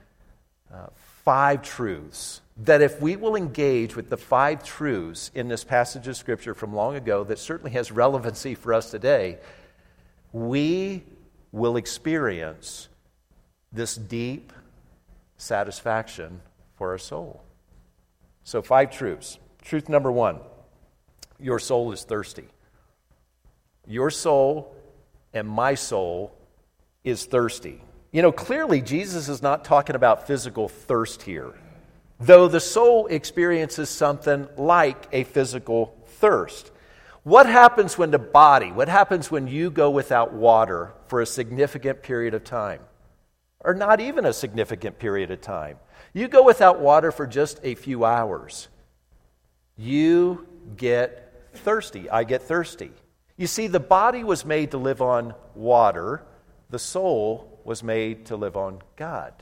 uh, 0.73 0.87
five 1.23 1.61
truths 1.61 2.41
that 2.57 2.81
if 2.81 3.01
we 3.01 3.15
will 3.15 3.35
engage 3.35 3.95
with 3.95 4.09
the 4.09 4.17
five 4.17 4.63
truths 4.63 5.29
in 5.35 5.47
this 5.47 5.63
passage 5.63 6.07
of 6.07 6.15
Scripture 6.15 6.53
from 6.53 6.73
long 6.73 6.95
ago 6.95 7.23
that 7.23 7.39
certainly 7.39 7.71
has 7.71 7.91
relevancy 7.91 8.55
for 8.55 8.73
us 8.73 8.91
today, 8.91 9.37
we 10.31 11.03
will 11.51 11.75
experience 11.75 12.87
this 13.71 13.95
deep 13.95 14.53
satisfaction 15.37 16.41
for 16.75 16.91
our 16.91 16.97
soul. 16.97 17.41
So, 18.43 18.61
five 18.61 18.91
truths. 18.91 19.37
Truth 19.61 19.89
number 19.89 20.11
one 20.11 20.39
your 21.39 21.59
soul 21.59 21.91
is 21.91 22.03
thirsty. 22.03 22.47
Your 23.85 24.09
soul 24.09 24.73
and 25.33 25.47
my 25.47 25.75
soul 25.75 26.33
is 27.03 27.25
thirsty. 27.25 27.81
You 28.15 28.21
know, 28.21 28.31
clearly 28.31 28.81
Jesus 28.81 29.27
is 29.27 29.41
not 29.41 29.65
talking 29.65 29.93
about 29.93 30.25
physical 30.25 30.69
thirst 30.69 31.23
here, 31.23 31.53
though 32.17 32.47
the 32.47 32.61
soul 32.61 33.07
experiences 33.07 33.89
something 33.89 34.47
like 34.55 35.09
a 35.11 35.25
physical 35.25 35.93
thirst. 36.05 36.71
What 37.23 37.45
happens 37.45 37.97
when 37.97 38.11
the 38.11 38.17
body, 38.17 38.71
what 38.71 38.87
happens 38.87 39.29
when 39.29 39.47
you 39.47 39.69
go 39.69 39.89
without 39.89 40.31
water 40.31 40.93
for 41.07 41.19
a 41.19 41.25
significant 41.25 42.03
period 42.03 42.33
of 42.33 42.45
time? 42.45 42.79
Or 43.59 43.73
not 43.73 43.99
even 43.99 44.25
a 44.25 44.31
significant 44.31 44.97
period 44.97 45.29
of 45.29 45.41
time. 45.41 45.77
You 46.13 46.29
go 46.29 46.41
without 46.41 46.79
water 46.79 47.11
for 47.11 47.27
just 47.27 47.59
a 47.63 47.75
few 47.75 48.05
hours. 48.05 48.69
You 49.75 50.47
get 50.77 51.49
thirsty. 51.53 52.09
I 52.09 52.23
get 52.23 52.43
thirsty. 52.43 52.91
You 53.35 53.47
see, 53.47 53.67
the 53.67 53.81
body 53.81 54.23
was 54.23 54.45
made 54.45 54.71
to 54.71 54.77
live 54.77 55.01
on 55.01 55.35
water, 55.53 56.23
the 56.69 56.79
soul 56.79 57.51
was 57.65 57.83
made 57.83 58.27
to 58.27 58.37
live 58.37 58.55
on 58.55 58.81
God. 58.95 59.33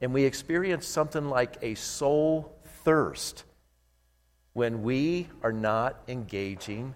And 0.00 0.14
we 0.14 0.24
experience 0.24 0.86
something 0.86 1.28
like 1.28 1.56
a 1.60 1.74
soul 1.74 2.56
thirst 2.84 3.44
when 4.52 4.82
we 4.82 5.28
are 5.42 5.52
not 5.52 6.00
engaging 6.06 6.94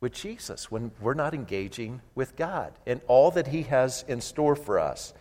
with 0.00 0.12
Jesus, 0.12 0.70
when 0.70 0.90
we're 1.00 1.14
not 1.14 1.34
engaging 1.34 2.00
with 2.14 2.34
God 2.36 2.72
and 2.86 3.00
all 3.06 3.30
that 3.32 3.48
He 3.48 3.62
has 3.64 4.04
in 4.08 4.20
store 4.20 4.56
for 4.56 4.78
us. 4.78 5.12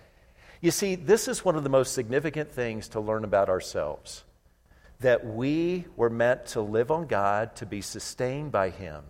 You 0.62 0.72
see, 0.72 0.96
this 0.96 1.28
is 1.28 1.44
one 1.44 1.56
of 1.56 1.64
the 1.64 1.70
most 1.70 1.94
significant 1.94 2.52
things 2.52 2.88
to 2.90 3.00
learn 3.00 3.24
about 3.24 3.50
ourselves 3.50 4.24
that 5.02 5.26
we 5.26 5.86
were 5.98 6.10
meant 6.10 6.46
to 6.46 6.62
live 6.62 6.90
on 6.90 7.06
God, 7.06 7.54
to 7.58 7.66
be 7.66 7.82
sustained 7.82 8.54
by 8.54 8.70
Him 8.70 9.04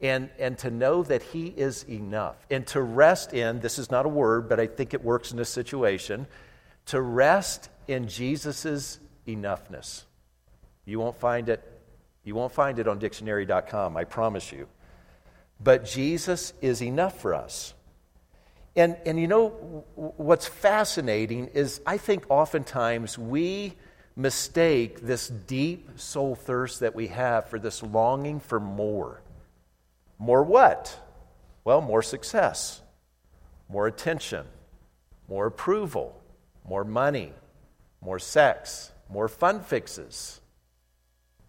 and, 0.00 0.30
and 0.38 0.56
to 0.58 0.70
know 0.70 1.02
that 1.02 1.22
He 1.22 1.48
is 1.48 1.84
enough, 1.88 2.36
and 2.50 2.66
to 2.68 2.80
rest 2.80 3.34
in 3.34 3.60
this 3.60 3.78
is 3.78 3.90
not 3.90 4.06
a 4.06 4.08
word, 4.08 4.48
but 4.48 4.60
I 4.60 4.66
think 4.66 4.94
it 4.94 5.02
works 5.02 5.30
in 5.30 5.36
this 5.36 5.48
situation 5.48 6.26
to 6.86 7.00
rest 7.00 7.68
in 7.86 8.08
Jesus' 8.08 8.98
enoughness. 9.26 10.04
You 10.84 10.98
won't 10.98 11.18
find 11.18 11.48
it. 11.48 11.62
You 12.24 12.34
won't 12.34 12.52
find 12.52 12.78
it 12.78 12.88
on 12.88 12.98
dictionary.com, 12.98 13.96
I 13.96 14.04
promise 14.04 14.52
you. 14.52 14.68
But 15.60 15.84
Jesus 15.84 16.52
is 16.60 16.82
enough 16.82 17.20
for 17.20 17.34
us. 17.34 17.74
And, 18.76 18.96
and 19.04 19.18
you 19.18 19.26
know, 19.26 19.48
what's 19.94 20.46
fascinating 20.46 21.48
is 21.48 21.80
I 21.84 21.96
think 21.96 22.24
oftentimes 22.28 23.18
we 23.18 23.74
mistake 24.14 25.00
this 25.00 25.28
deep 25.28 25.90
soul 25.96 26.34
thirst 26.34 26.80
that 26.80 26.94
we 26.94 27.08
have 27.08 27.48
for 27.48 27.58
this 27.58 27.82
longing 27.82 28.40
for 28.40 28.60
more. 28.60 29.20
More 30.18 30.42
what? 30.42 30.98
Well, 31.64 31.80
more 31.80 32.02
success, 32.02 32.80
more 33.68 33.86
attention, 33.86 34.46
more 35.28 35.46
approval, 35.46 36.20
more 36.66 36.84
money, 36.84 37.32
more 38.00 38.18
sex, 38.18 38.90
more 39.08 39.28
fun 39.28 39.60
fixes. 39.60 40.40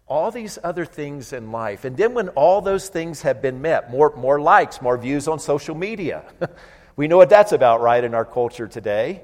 All 0.06 0.30
these 0.30 0.58
other 0.62 0.84
things 0.84 1.32
in 1.32 1.52
life. 1.52 1.84
And 1.84 1.96
then, 1.96 2.14
when 2.14 2.30
all 2.30 2.60
those 2.60 2.88
things 2.88 3.22
have 3.22 3.40
been 3.40 3.62
met, 3.62 3.90
more, 3.90 4.14
more 4.16 4.40
likes, 4.40 4.82
more 4.82 4.98
views 4.98 5.28
on 5.28 5.38
social 5.38 5.74
media. 5.74 6.24
we 6.96 7.06
know 7.06 7.16
what 7.16 7.30
that's 7.30 7.52
about, 7.52 7.80
right, 7.80 8.02
in 8.02 8.12
our 8.12 8.24
culture 8.24 8.66
today. 8.66 9.22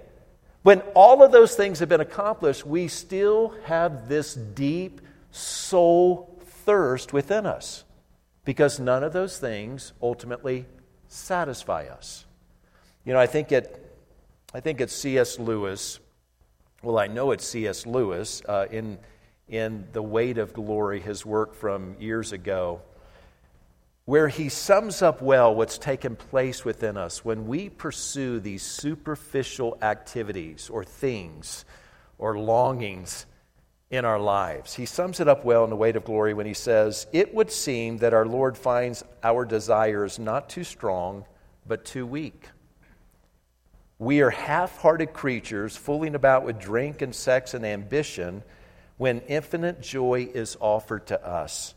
When 0.63 0.81
all 0.95 1.23
of 1.25 1.33
those 1.33 1.57
things 1.57 1.81
have 1.81 1.89
been 1.89 2.01
accomplished, 2.01 2.65
we 2.65 2.89
still 2.89 3.55
have 3.65 4.09
this 4.09 4.35
deep 4.35 5.01
soul 5.31 6.41
thirst 6.65 7.13
within 7.13 7.47
us 7.47 7.85
because 8.47 8.79
none 8.79 9.03
of 9.03 9.13
those 9.13 9.39
things 9.39 9.93
ultimately 10.01 10.65
satisfy 11.09 11.87
us. 11.89 12.25
You 13.05 13.13
know, 13.13 13.19
I 13.19 13.27
think 13.27 13.53
it, 13.53 13.85
I 14.55 14.61
think 14.61 14.81
it's 14.81 14.95
C.S. 14.95 15.39
Lewis. 15.39 15.99
Well, 16.81 16.99
I 16.99 17.09
know 17.09 17.33
it's 17.33 17.47
C.S. 17.47 17.87
Lewis 17.87 18.43
uh, 18.49 18.67
in, 18.71 18.99
in 19.49 19.89
The 19.93 20.03
Weight 20.03 20.39
of 20.39 20.55
Glory, 20.55 21.01
his 21.01 21.27
work 21.27 21.55
from 21.55 21.97
years 21.99 22.33
ago, 22.33 22.81
where 24.05 24.29
he 24.29 24.49
sums 24.49 25.03
up 25.03 25.21
well 25.21 25.53
what's 25.53 25.77
taken 25.77 26.15
place 26.15 26.65
within 26.65 26.97
us 26.97 27.25
when 27.25 27.49
we 27.49 27.69
pursue 27.69 28.39
these 28.39 28.63
superficial 28.63 29.77
activities 29.83 30.71
or 30.71 30.85
things 30.85 31.65
or 32.17 32.39
longings 32.39 33.27
in 33.91 34.05
our 34.05 34.19
lives. 34.19 34.75
He 34.75 34.87
sums 34.87 35.21
it 35.21 35.29
up 35.29 35.45
well 35.45 35.65
in 35.65 35.71
The 35.71 35.77
Weight 35.77 35.97
of 35.97 36.05
Glory 36.05 36.35
when 36.35 36.47
he 36.47 36.55
says, 36.55 37.07
It 37.13 37.35
would 37.35 37.51
seem 37.51 37.99
that 37.99 38.15
our 38.15 38.27
Lord 38.27 38.59
finds 38.59 39.05
our 39.23 39.45
desires 39.45 40.19
not 40.19 40.49
too 40.49 40.65
strong, 40.65 41.25
but 41.67 41.85
too 41.85 42.07
weak. 42.07 42.49
We 43.99 44.21
are 44.21 44.31
half 44.31 44.79
hearted 44.79 45.13
creatures 45.13 45.77
fooling 45.77 46.15
about 46.15 46.45
with 46.45 46.59
drink 46.59 47.01
and 47.01 47.15
sex 47.15 47.55
and 47.55 47.65
ambition 47.65 48.43
when 48.99 49.21
infinite 49.21 49.81
joy 49.81 50.29
is 50.35 50.57
offered 50.61 51.07
to 51.07 51.27
us. 51.27 51.75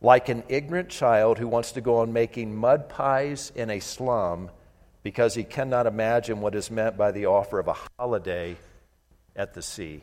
Like 0.00 0.28
an 0.28 0.44
ignorant 0.48 0.90
child 0.90 1.38
who 1.38 1.48
wants 1.48 1.72
to 1.72 1.80
go 1.80 1.98
on 1.98 2.12
making 2.12 2.54
mud 2.54 2.88
pies 2.88 3.50
in 3.54 3.70
a 3.70 3.80
slum 3.80 4.50
because 5.02 5.34
he 5.34 5.42
cannot 5.42 5.86
imagine 5.86 6.40
what 6.40 6.54
is 6.54 6.70
meant 6.70 6.96
by 6.96 7.12
the 7.12 7.26
offer 7.26 7.58
of 7.58 7.68
a 7.68 7.76
holiday 7.98 8.56
at 9.34 9.54
the 9.54 9.62
sea. 9.62 10.02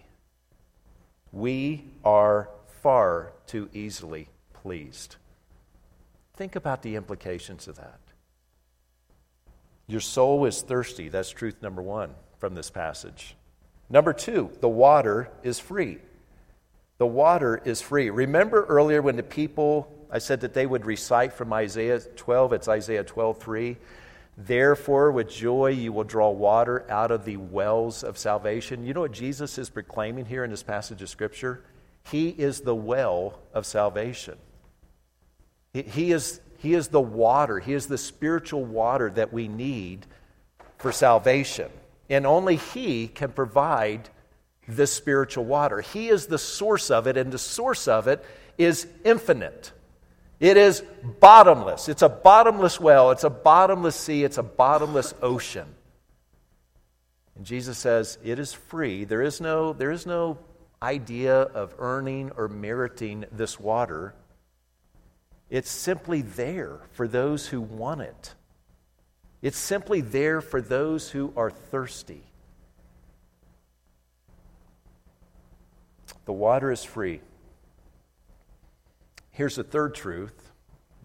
We 1.34 1.84
are 2.06 2.50
far 2.82 3.34
too 3.48 3.68
easily 3.74 4.30
pleased. 4.54 5.16
Think 6.36 6.56
about 6.56 6.84
the 6.84 6.96
implications 6.96 7.68
of 7.68 7.76
that. 7.78 8.00
Your 9.88 10.00
soul 10.00 10.46
is 10.46 10.62
thirsty. 10.62 11.10
That's 11.10 11.30
truth 11.30 11.62
number 11.62 11.82
one 11.82 12.12
from 12.38 12.56
this 12.56 12.70
passage. 12.70 13.36
Number 13.90 14.14
two, 14.14 14.52
the 14.62 14.70
water 14.70 15.30
is 15.44 15.60
free. 15.60 15.98
The 17.00 17.08
water 17.08 17.62
is 17.66 17.82
free. 17.82 18.10
Remember 18.10 18.64
earlier 18.66 19.02
when 19.02 19.16
the 19.16 19.24
people, 19.24 19.92
I 20.12 20.20
said 20.20 20.42
that 20.42 20.54
they 20.54 20.66
would 20.66 20.86
recite 20.86 21.34
from 21.34 21.52
Isaiah 21.52 22.00
12, 22.00 22.54
it's 22.54 22.68
Isaiah 22.68 23.04
12, 23.04 23.40
3. 23.40 23.78
Therefore, 24.38 25.12
with 25.12 25.30
joy, 25.30 25.68
you 25.68 25.94
will 25.94 26.04
draw 26.04 26.32
water 26.32 26.86
out 26.90 27.12
of 27.12 27.24
the 27.24 27.38
wells 27.38 28.04
of 28.04 28.18
salvation. 28.18 28.86
You 28.86 28.94
know 28.94 29.02
what 29.02 29.12
Jesus 29.12 29.58
is 29.58 29.70
proclaiming 29.70 30.26
here 30.26 30.44
in 30.44 30.50
this 30.50 30.64
passage 30.64 31.02
of 31.02 31.10
Scripture? 31.10 31.64
He 32.10 32.30
is 32.30 32.62
the 32.62 32.76
well 32.76 33.40
of 33.54 33.66
salvation. 33.66 34.38
He 35.74 36.12
is, 36.12 36.42
he 36.58 36.74
is 36.74 36.90
the 36.90 37.02
water, 37.02 37.60
He 37.60 37.74
is 37.74 37.88
the 37.88 37.98
spiritual 37.98 38.64
water 38.64 39.10
that 39.12 39.34
we 39.34 39.48
need 39.48 40.06
for 40.78 40.92
salvation. 40.92 41.70
And 42.10 42.26
only 42.26 42.56
He 42.56 43.08
can 43.08 43.32
provide 43.32 44.10
this 44.68 44.92
spiritual 44.92 45.46
water. 45.46 45.82
He 45.82 46.10
is 46.10 46.28
the 46.28 46.38
source 46.38 46.90
of 46.90 47.08
it, 47.08 47.18
and 47.18 47.32
the 47.32 47.38
source 47.38 47.88
of 47.88 48.08
it 48.08 48.24
is 48.58 48.88
infinite. 49.04 49.72
It 50.44 50.58
is 50.58 50.84
bottomless. 51.22 51.88
It's 51.88 52.02
a 52.02 52.10
bottomless 52.10 52.78
well. 52.78 53.12
It's 53.12 53.24
a 53.24 53.30
bottomless 53.30 53.96
sea. 53.96 54.26
It's 54.26 54.38
a 54.38 54.44
bottomless 54.44 55.14
ocean. 55.22 55.74
And 57.38 57.46
Jesus 57.46 57.78
says, 57.78 58.18
It 58.26 58.40
is 58.40 58.52
free. 58.52 59.06
There 59.06 59.22
is 59.22 59.40
no, 59.40 59.72
there 59.72 59.90
is 59.90 60.06
no 60.06 60.38
idea 60.82 61.34
of 61.44 61.74
earning 61.80 62.32
or 62.36 62.50
meriting 62.50 63.24
this 63.32 63.58
water. 63.58 64.16
It's 65.50 65.72
simply 65.72 66.24
there 66.24 66.82
for 66.92 67.08
those 67.08 67.48
who 67.48 67.62
want 67.62 68.02
it. 68.02 68.34
It's 69.42 69.58
simply 69.58 70.02
there 70.02 70.42
for 70.42 70.60
those 70.60 71.10
who 71.10 71.32
are 71.38 71.52
thirsty. 71.52 72.26
The 76.26 76.34
water 76.34 76.70
is 76.70 76.84
free. 76.84 77.22
Here's 79.34 79.58
the 79.58 79.64
third 79.64 79.94
truth 79.94 80.52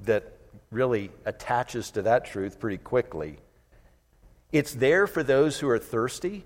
that 0.05 0.39
really 0.71 1.11
attaches 1.25 1.91
to 1.93 2.03
that 2.03 2.25
truth 2.25 2.61
pretty 2.61 2.79
quickly 2.79 3.39
it's 4.53 4.73
there 4.73 5.07
for 5.07 5.23
those 5.23 5.59
who 5.59 5.69
are 5.69 5.79
thirsty, 5.79 6.45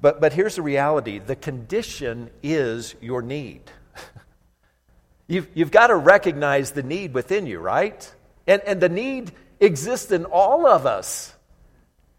but, 0.00 0.20
but 0.20 0.32
here's 0.32 0.56
the 0.56 0.62
reality 0.62 1.18
the 1.18 1.36
condition 1.36 2.30
is 2.42 2.94
your 3.00 3.20
need. 3.20 3.62
you've, 5.26 5.48
you've 5.54 5.70
got 5.70 5.88
to 5.88 5.96
recognize 5.96 6.70
the 6.70 6.82
need 6.82 7.12
within 7.12 7.46
you, 7.46 7.58
right? 7.58 8.14
And, 8.46 8.62
and 8.66 8.80
the 8.80 8.88
need 8.88 9.32
exists 9.60 10.10
in 10.12 10.24
all 10.24 10.66
of 10.66 10.86
us. 10.86 11.34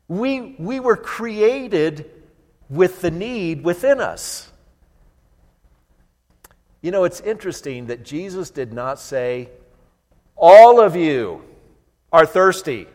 We, 0.08 0.56
we 0.60 0.80
were 0.80 0.98
created 0.98 2.12
with 2.70 3.02
the 3.02 3.12
need 3.12 3.64
within 3.64 4.00
us. 4.00 4.51
You 6.82 6.92
know, 6.92 7.04
it's 7.04 7.20
interesting 7.20 7.88
that 7.88 8.04
Jesus 8.04 8.50
did 8.50 8.74
not 8.74 9.00
say, 9.00 9.50
All 10.36 10.80
of 10.82 10.96
you 10.96 11.44
are 12.12 12.26
thirsty. 12.26 12.88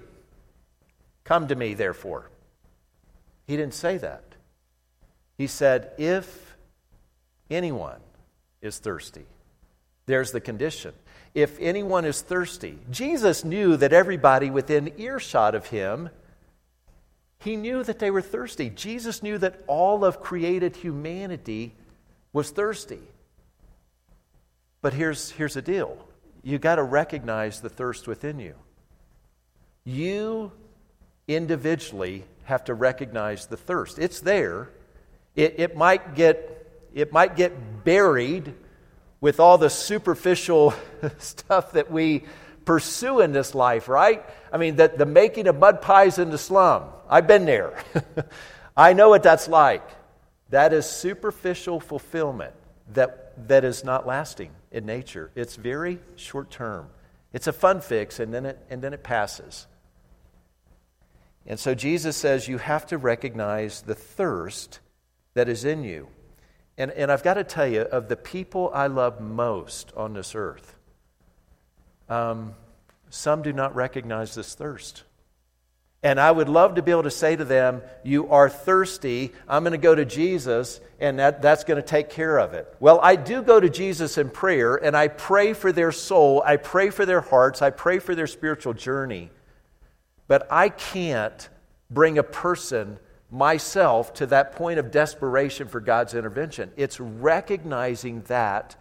Come 1.25 1.49
to 1.49 1.55
me, 1.55 1.75
therefore. 1.75 2.31
He 3.47 3.57
didn't 3.57 3.75
say 3.75 3.99
that. 3.99 4.25
He 5.39 5.47
said, 5.47 5.93
If 5.99 6.57
anyone 7.49 8.01
is 8.61 8.79
thirsty, 8.79 9.27
there's 10.07 10.33
the 10.33 10.41
condition. 10.41 10.93
If 11.35 11.61
anyone 11.61 12.05
is 12.05 12.23
thirsty, 12.23 12.79
Jesus 12.91 13.45
knew 13.45 13.77
that 13.77 13.93
everybody 13.93 14.51
within 14.51 14.95
earshot 14.97 15.55
of 15.55 15.67
him, 15.67 16.09
he 17.39 17.57
knew 17.57 17.85
that 17.85 17.99
they 17.99 18.11
were 18.11 18.23
thirsty. 18.23 18.71
Jesus 18.71 19.23
knew 19.23 19.37
that 19.39 19.63
all 19.67 20.05
of 20.05 20.21
created 20.21 20.77
humanity 20.77 21.75
was 22.33 22.51
thirsty. 22.51 23.01
But 24.87 24.95
here's, 24.95 25.33
here's 25.33 25.55
the 25.55 25.63
deal 25.63 25.99
you 26.45 26.59
got 26.59 26.77
to 26.77 26.85
recognize 26.85 27.61
the 27.61 27.69
thirst 27.69 28.07
within 28.07 28.39
you. 28.39 28.55
You 29.83 30.53
individually 31.27 32.23
have 32.45 32.63
to 32.67 32.75
recognize 32.75 33.47
the 33.47 33.57
thirst. 33.57 33.99
It's 33.99 34.21
there. 34.21 34.71
It, 35.35 35.57
it, 35.59 35.77
might, 35.77 36.15
get, 36.15 36.89
it 36.95 37.13
might 37.13 37.35
get 37.35 37.83
buried 37.83 38.55
with 39.21 39.41
all 39.41 39.59
the 39.59 39.71
superficial 39.71 40.73
stuff 41.19 41.73
that 41.73 41.91
we 41.91 42.23
pursue 42.65 43.23
in 43.23 43.33
this 43.33 43.57
life, 43.57 43.89
right? 43.89 44.25
I 44.53 44.57
mean, 44.57 44.77
the, 44.77 44.87
the 44.87 45.05
making 45.05 45.49
of 45.49 45.59
mud 45.59 45.83
pies 45.83 46.21
in 46.21 46.31
the 46.31 46.39
slum. 46.39 46.85
I've 47.11 47.27
been 47.27 47.45
there. 47.45 47.77
I 48.77 48.93
know 48.93 49.09
what 49.09 49.25
that's 49.25 49.49
like. 49.49 49.83
That 50.51 50.73
is 50.73 50.87
superficial 50.87 51.81
fulfillment 51.81 52.55
that, 52.93 53.26
that 53.47 53.65
is 53.65 53.85
not 53.85 54.07
lasting 54.07 54.51
in 54.71 54.87
nature. 54.87 55.31
It's 55.35 55.57
very 55.57 55.99
short 56.17 56.51
term. 56.51 56.89
It's 57.33 57.47
a 57.47 57.53
fun 57.53 57.81
fix, 57.81 58.19
and 58.19 58.33
then 58.33 58.47
it, 58.47 58.59
and 58.71 58.81
then 58.81 58.95
it 58.95 59.03
passes. 59.03 59.67
And 61.47 61.61
so 61.61 61.75
Jesus 61.75 62.17
says 62.17 62.49
you 62.49 62.59
have 62.59 62.87
to 62.87 62.99
recognize 62.99 63.83
the 63.83 63.95
thirst 63.95 64.81
that 65.35 65.49
is 65.49 65.65
in 65.65 65.85
you. 65.85 66.09
And, 66.79 66.91
and 66.91 67.11
I've 67.11 67.23
got 67.23 67.35
to 67.35 67.45
tell 67.45 67.67
you, 67.67 67.83
of 67.83 68.09
the 68.09 68.17
people 68.17 68.71
I 68.75 68.87
love 68.87 69.21
most 69.21 69.93
on 69.97 70.15
this 70.15 70.35
earth, 70.35 70.75
um, 72.09 72.55
some 73.09 73.43
do 73.43 73.53
not 73.53 73.75
recognize 73.75 74.35
this 74.35 74.55
thirst. 74.55 75.05
And 76.07 76.21
I 76.21 76.31
would 76.31 76.49
love 76.49 76.77
to 76.77 76.83
be 76.83 76.93
able 76.93 77.03
to 77.03 77.11
say 77.11 77.35
to 77.35 77.45
them, 77.45 77.83
You 78.05 78.31
are 78.31 78.49
thirsty. 78.49 79.33
I'm 79.49 79.65
going 79.65 79.73
to 79.73 79.77
go 79.77 79.93
to 79.93 80.05
Jesus, 80.05 80.79
and 81.01 81.19
that, 81.19 81.43
that's 81.43 81.65
going 81.65 81.83
to 81.83 81.87
take 81.87 82.11
care 82.11 82.39
of 82.39 82.55
it. 82.55 82.73
Well, 82.79 83.01
I 83.03 83.17
do 83.17 83.43
go 83.43 83.59
to 83.59 83.69
Jesus 83.69 84.17
in 84.17 84.31
prayer, 84.31 84.77
and 84.77 84.97
I 84.97 85.09
pray 85.09 85.53
for 85.53 85.73
their 85.73 85.91
soul. 85.91 86.45
I 86.47 86.59
pray 86.59 86.91
for 86.91 87.05
their 87.05 87.23
hearts. 87.23 87.61
I 87.61 87.71
pray 87.71 87.99
for 87.99 88.15
their 88.15 88.29
spiritual 88.29 88.73
journey. 88.73 89.33
But 90.29 90.47
I 90.49 90.69
can't 90.69 91.49
bring 91.91 92.19
a 92.19 92.23
person, 92.23 93.01
myself, 93.33 94.15
to 94.15 94.27
that 94.27 94.53
point 94.53 94.79
of 94.79 94.93
desperation 94.93 95.67
for 95.67 95.81
God's 95.81 96.15
intervention. 96.15 96.71
It's 96.77 97.01
recognizing 97.01 98.23
that 98.29 98.77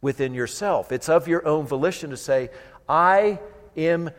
within 0.00 0.34
yourself. 0.34 0.90
It's 0.90 1.08
of 1.08 1.28
your 1.28 1.46
own 1.46 1.66
volition 1.68 2.10
to 2.10 2.16
say, 2.16 2.50
I 2.88 3.38
am 3.76 4.10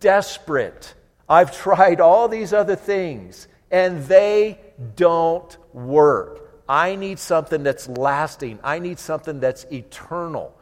desperate. 0.00 0.94
I've 1.30 1.56
tried 1.56 2.00
all 2.00 2.26
these 2.26 2.52
other 2.52 2.74
things, 2.74 3.46
and 3.70 4.04
they 4.06 4.58
don't 4.96 5.56
work. 5.72 6.64
I 6.68 6.96
need 6.96 7.20
something 7.20 7.62
that's 7.62 7.88
lasting. 7.88 8.58
I 8.64 8.80
need 8.80 8.98
something 8.98 9.38
that's 9.38 9.64
eternal. 9.70 10.52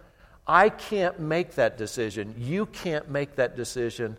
I 0.47 0.69
can't 0.69 1.19
make 1.19 1.53
that 1.53 1.79
decision. 1.79 2.35
You 2.37 2.67
can't 2.67 3.11
make 3.11 3.37
that 3.37 3.57
decision 3.57 4.19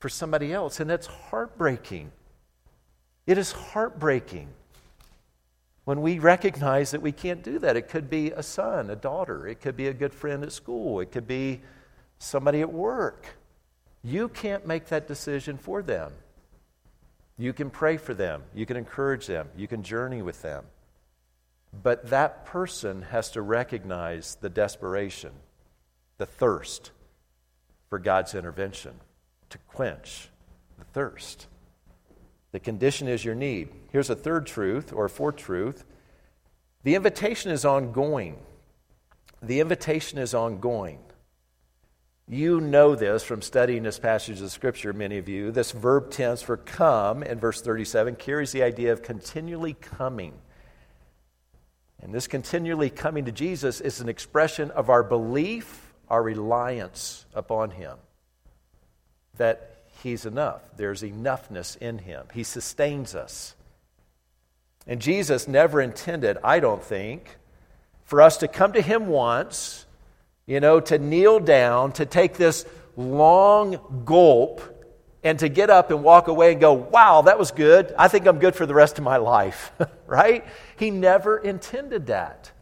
for 0.00 0.08
somebody 0.08 0.52
else, 0.52 0.80
and 0.80 0.90
that's 0.90 1.06
heartbreaking. 1.06 2.10
It 3.28 3.38
is 3.38 3.52
heartbreaking 3.52 4.48
when 5.84 6.02
we 6.02 6.18
recognize 6.18 6.90
that 6.90 7.02
we 7.02 7.12
can't 7.12 7.44
do 7.44 7.60
that. 7.60 7.76
It 7.76 7.88
could 7.88 8.10
be 8.10 8.32
a 8.32 8.42
son, 8.42 8.90
a 8.90 8.96
daughter, 8.96 9.46
it 9.46 9.60
could 9.60 9.76
be 9.76 9.86
a 9.86 9.94
good 9.94 10.12
friend 10.12 10.42
at 10.42 10.50
school, 10.50 10.98
it 10.98 11.12
could 11.12 11.28
be 11.28 11.60
somebody 12.18 12.62
at 12.62 12.72
work. 12.72 13.26
You 14.04 14.28
can't 14.28 14.66
make 14.66 14.86
that 14.86 15.08
decision 15.08 15.56
for 15.56 15.82
them. 15.82 16.12
You 17.38 17.52
can 17.52 17.70
pray 17.70 17.96
for 17.96 18.14
them, 18.14 18.42
you 18.54 18.64
can 18.64 18.76
encourage 18.76 19.26
them, 19.26 19.48
you 19.56 19.66
can 19.66 19.82
journey 19.82 20.22
with 20.22 20.42
them. 20.42 20.64
But 21.82 22.10
that 22.10 22.44
person 22.44 23.02
has 23.02 23.30
to 23.32 23.42
recognize 23.42 24.36
the 24.40 24.48
desperation, 24.48 25.32
the 26.18 26.26
thirst 26.26 26.92
for 27.88 27.98
God's 27.98 28.34
intervention 28.34 28.94
to 29.50 29.58
quench 29.68 30.28
the 30.78 30.84
thirst. 30.84 31.48
The 32.52 32.60
condition 32.60 33.08
is 33.08 33.24
your 33.24 33.34
need. 33.34 33.70
Here's 33.90 34.10
a 34.10 34.14
third 34.14 34.46
truth 34.46 34.92
or 34.92 35.08
fourth 35.08 35.36
truth 35.36 35.84
the 36.84 36.94
invitation 36.94 37.50
is 37.50 37.64
ongoing. 37.64 38.36
The 39.42 39.60
invitation 39.60 40.18
is 40.18 40.34
ongoing. 40.34 40.98
You 42.26 42.60
know 42.60 42.94
this 42.94 43.22
from 43.22 43.42
studying 43.42 43.82
this 43.82 43.98
passage 43.98 44.40
of 44.40 44.50
Scripture, 44.50 44.94
many 44.94 45.18
of 45.18 45.28
you. 45.28 45.50
This 45.50 45.72
verb 45.72 46.10
tense 46.10 46.40
for 46.40 46.56
come 46.56 47.22
in 47.22 47.38
verse 47.38 47.60
37 47.60 48.16
carries 48.16 48.52
the 48.52 48.62
idea 48.62 48.92
of 48.92 49.02
continually 49.02 49.74
coming. 49.74 50.32
And 52.02 52.14
this 52.14 52.26
continually 52.26 52.88
coming 52.88 53.26
to 53.26 53.32
Jesus 53.32 53.80
is 53.80 54.00
an 54.00 54.08
expression 54.08 54.70
of 54.70 54.88
our 54.88 55.02
belief, 55.02 55.92
our 56.08 56.22
reliance 56.22 57.26
upon 57.34 57.70
Him. 57.72 57.98
That 59.36 59.82
He's 60.02 60.24
enough. 60.24 60.62
There's 60.76 61.02
enoughness 61.02 61.76
in 61.76 61.98
Him. 61.98 62.26
He 62.32 62.42
sustains 62.42 63.14
us. 63.14 63.54
And 64.86 65.00
Jesus 65.00 65.46
never 65.46 65.80
intended, 65.80 66.38
I 66.42 66.60
don't 66.60 66.82
think, 66.82 67.36
for 68.04 68.22
us 68.22 68.38
to 68.38 68.48
come 68.48 68.72
to 68.72 68.82
Him 68.82 69.08
once 69.08 69.84
you 70.46 70.60
know, 70.60 70.80
to 70.80 70.98
kneel 70.98 71.40
down, 71.40 71.92
to 71.92 72.06
take 72.06 72.34
this 72.34 72.66
long 72.96 74.02
gulp, 74.04 74.60
and 75.22 75.38
to 75.38 75.48
get 75.48 75.70
up 75.70 75.90
and 75.90 76.04
walk 76.04 76.28
away 76.28 76.52
and 76.52 76.60
go, 76.60 76.74
wow, 76.74 77.22
that 77.22 77.38
was 77.38 77.50
good. 77.50 77.94
I 77.98 78.08
think 78.08 78.26
I'm 78.26 78.38
good 78.38 78.54
for 78.54 78.66
the 78.66 78.74
rest 78.74 78.98
of 78.98 79.04
my 79.04 79.16
life, 79.16 79.72
right? 80.06 80.44
He 80.76 80.90
never 80.90 81.38
intended 81.38 82.06
that. 82.06 82.52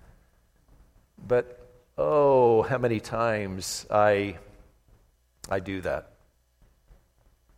But 1.18 1.58
oh, 1.98 2.62
how 2.62 2.78
many 2.78 3.00
times 3.00 3.84
I, 3.90 4.38
I 5.50 5.58
do 5.58 5.80
that. 5.80 6.10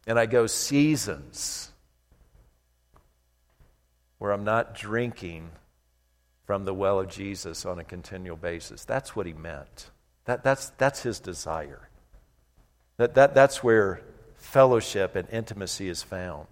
And 0.07 0.19
I 0.19 0.27
go 0.27 0.47
seasons 0.47 1.71
where 4.19 4.33
I'm 4.33 4.45
not 4.45 4.75
drinking 4.75 5.51
from 6.47 6.65
the 6.65 6.75
well 6.75 7.01
of 7.01 7.09
Jesus 7.09 7.65
on 7.67 7.79
a 7.79 7.85
continual 7.85 8.37
basis. 8.37 8.85
That's 8.85 9.15
what 9.15 9.27
he 9.27 9.33
meant. 9.33 9.91
That, 10.25 10.43
that's, 10.43 10.71
that's 10.79 11.03
his 11.03 11.21
desire. 11.21 11.89
That, 12.97 13.15
that, 13.15 13.35
that's 13.35 13.63
where 13.63 14.01
fellowship 14.37 15.17
and 15.17 15.29
intimacy 15.31 15.89
is 15.89 16.03
found. 16.03 16.47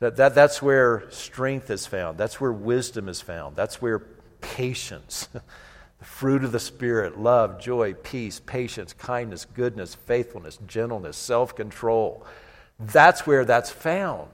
That, 0.00 0.16
that, 0.16 0.34
that's 0.34 0.62
where 0.62 1.10
strength 1.10 1.70
is 1.70 1.86
found. 1.86 2.18
That's 2.18 2.40
where 2.40 2.52
wisdom 2.52 3.08
is 3.08 3.20
found. 3.20 3.56
That's 3.56 3.80
where 3.80 4.00
patience, 4.40 5.28
the 5.32 6.04
fruit 6.04 6.44
of 6.44 6.52
the 6.52 6.60
Spirit, 6.60 7.18
love, 7.18 7.60
joy, 7.60 7.94
peace, 7.94 8.40
patience, 8.40 8.92
kindness, 8.92 9.44
goodness, 9.44 9.94
faithfulness, 9.94 10.58
gentleness, 10.66 11.16
self 11.16 11.56
control. 11.56 12.24
That's 12.78 13.26
where 13.26 13.44
that's 13.44 13.70
found. 13.70 14.30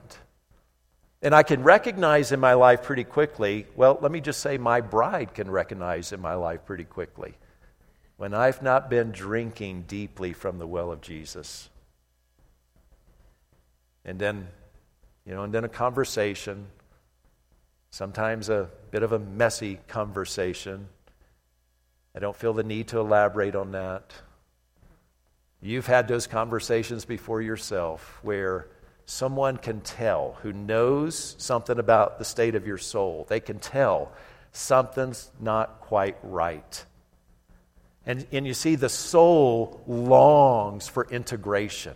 And 1.22 1.34
I 1.34 1.42
can 1.42 1.62
recognize 1.62 2.32
in 2.32 2.40
my 2.40 2.52
life 2.52 2.82
pretty 2.82 3.04
quickly, 3.04 3.66
well, 3.74 3.98
let 4.02 4.12
me 4.12 4.20
just 4.20 4.40
say 4.40 4.58
my 4.58 4.82
bride 4.82 5.32
can 5.32 5.50
recognize 5.50 6.12
in 6.12 6.20
my 6.20 6.34
life 6.34 6.66
pretty 6.66 6.84
quickly 6.84 7.34
when 8.24 8.32
I've 8.32 8.62
not 8.62 8.88
been 8.88 9.12
drinking 9.12 9.84
deeply 9.86 10.32
from 10.32 10.58
the 10.58 10.66
well 10.66 10.90
of 10.90 11.02
Jesus. 11.02 11.68
And 14.02 14.18
then, 14.18 14.48
you 15.26 15.34
know, 15.34 15.42
and 15.42 15.52
then 15.52 15.64
a 15.64 15.68
conversation, 15.68 16.68
sometimes 17.90 18.48
a 18.48 18.70
bit 18.90 19.02
of 19.02 19.12
a 19.12 19.18
messy 19.18 19.78
conversation. 19.88 20.88
I 22.16 22.18
don't 22.18 22.34
feel 22.34 22.54
the 22.54 22.62
need 22.62 22.88
to 22.88 22.98
elaborate 22.98 23.54
on 23.54 23.72
that. 23.72 24.14
You've 25.60 25.86
had 25.86 26.08
those 26.08 26.26
conversations 26.26 27.04
before 27.04 27.42
yourself 27.42 28.20
where 28.22 28.68
someone 29.04 29.58
can 29.58 29.82
tell 29.82 30.38
who 30.40 30.54
knows 30.54 31.36
something 31.36 31.78
about 31.78 32.18
the 32.18 32.24
state 32.24 32.54
of 32.54 32.66
your 32.66 32.78
soul. 32.78 33.26
They 33.28 33.40
can 33.40 33.58
tell 33.58 34.12
something's 34.50 35.30
not 35.40 35.82
quite 35.82 36.16
right. 36.22 36.86
And, 38.06 38.26
and 38.32 38.46
you 38.46 38.54
see, 38.54 38.74
the 38.74 38.88
soul 38.88 39.82
longs 39.86 40.88
for 40.88 41.06
integration. 41.10 41.94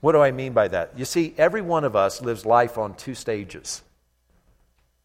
What 0.00 0.12
do 0.12 0.20
I 0.20 0.30
mean 0.30 0.52
by 0.52 0.68
that? 0.68 0.96
You 0.96 1.04
see, 1.04 1.34
every 1.36 1.60
one 1.60 1.84
of 1.84 1.96
us 1.96 2.22
lives 2.22 2.46
life 2.46 2.78
on 2.78 2.94
two 2.94 3.14
stages 3.14 3.82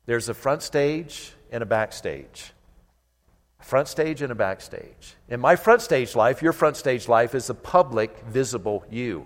there's 0.05 0.27
a 0.27 0.33
front 0.33 0.61
stage 0.61 1.31
and 1.49 1.63
a 1.63 1.65
backstage. 1.65 2.51
A 3.61 3.63
front 3.63 3.87
stage 3.87 4.21
and 4.21 4.31
a 4.31 4.35
backstage. 4.35 5.15
In 5.29 5.39
my 5.39 5.55
front 5.55 5.81
stage 5.81 6.13
life, 6.13 6.41
your 6.41 6.51
front 6.51 6.75
stage 6.75 7.07
life 7.07 7.33
is 7.33 7.49
a 7.49 7.53
public, 7.53 8.19
visible 8.27 8.83
you. 8.89 9.25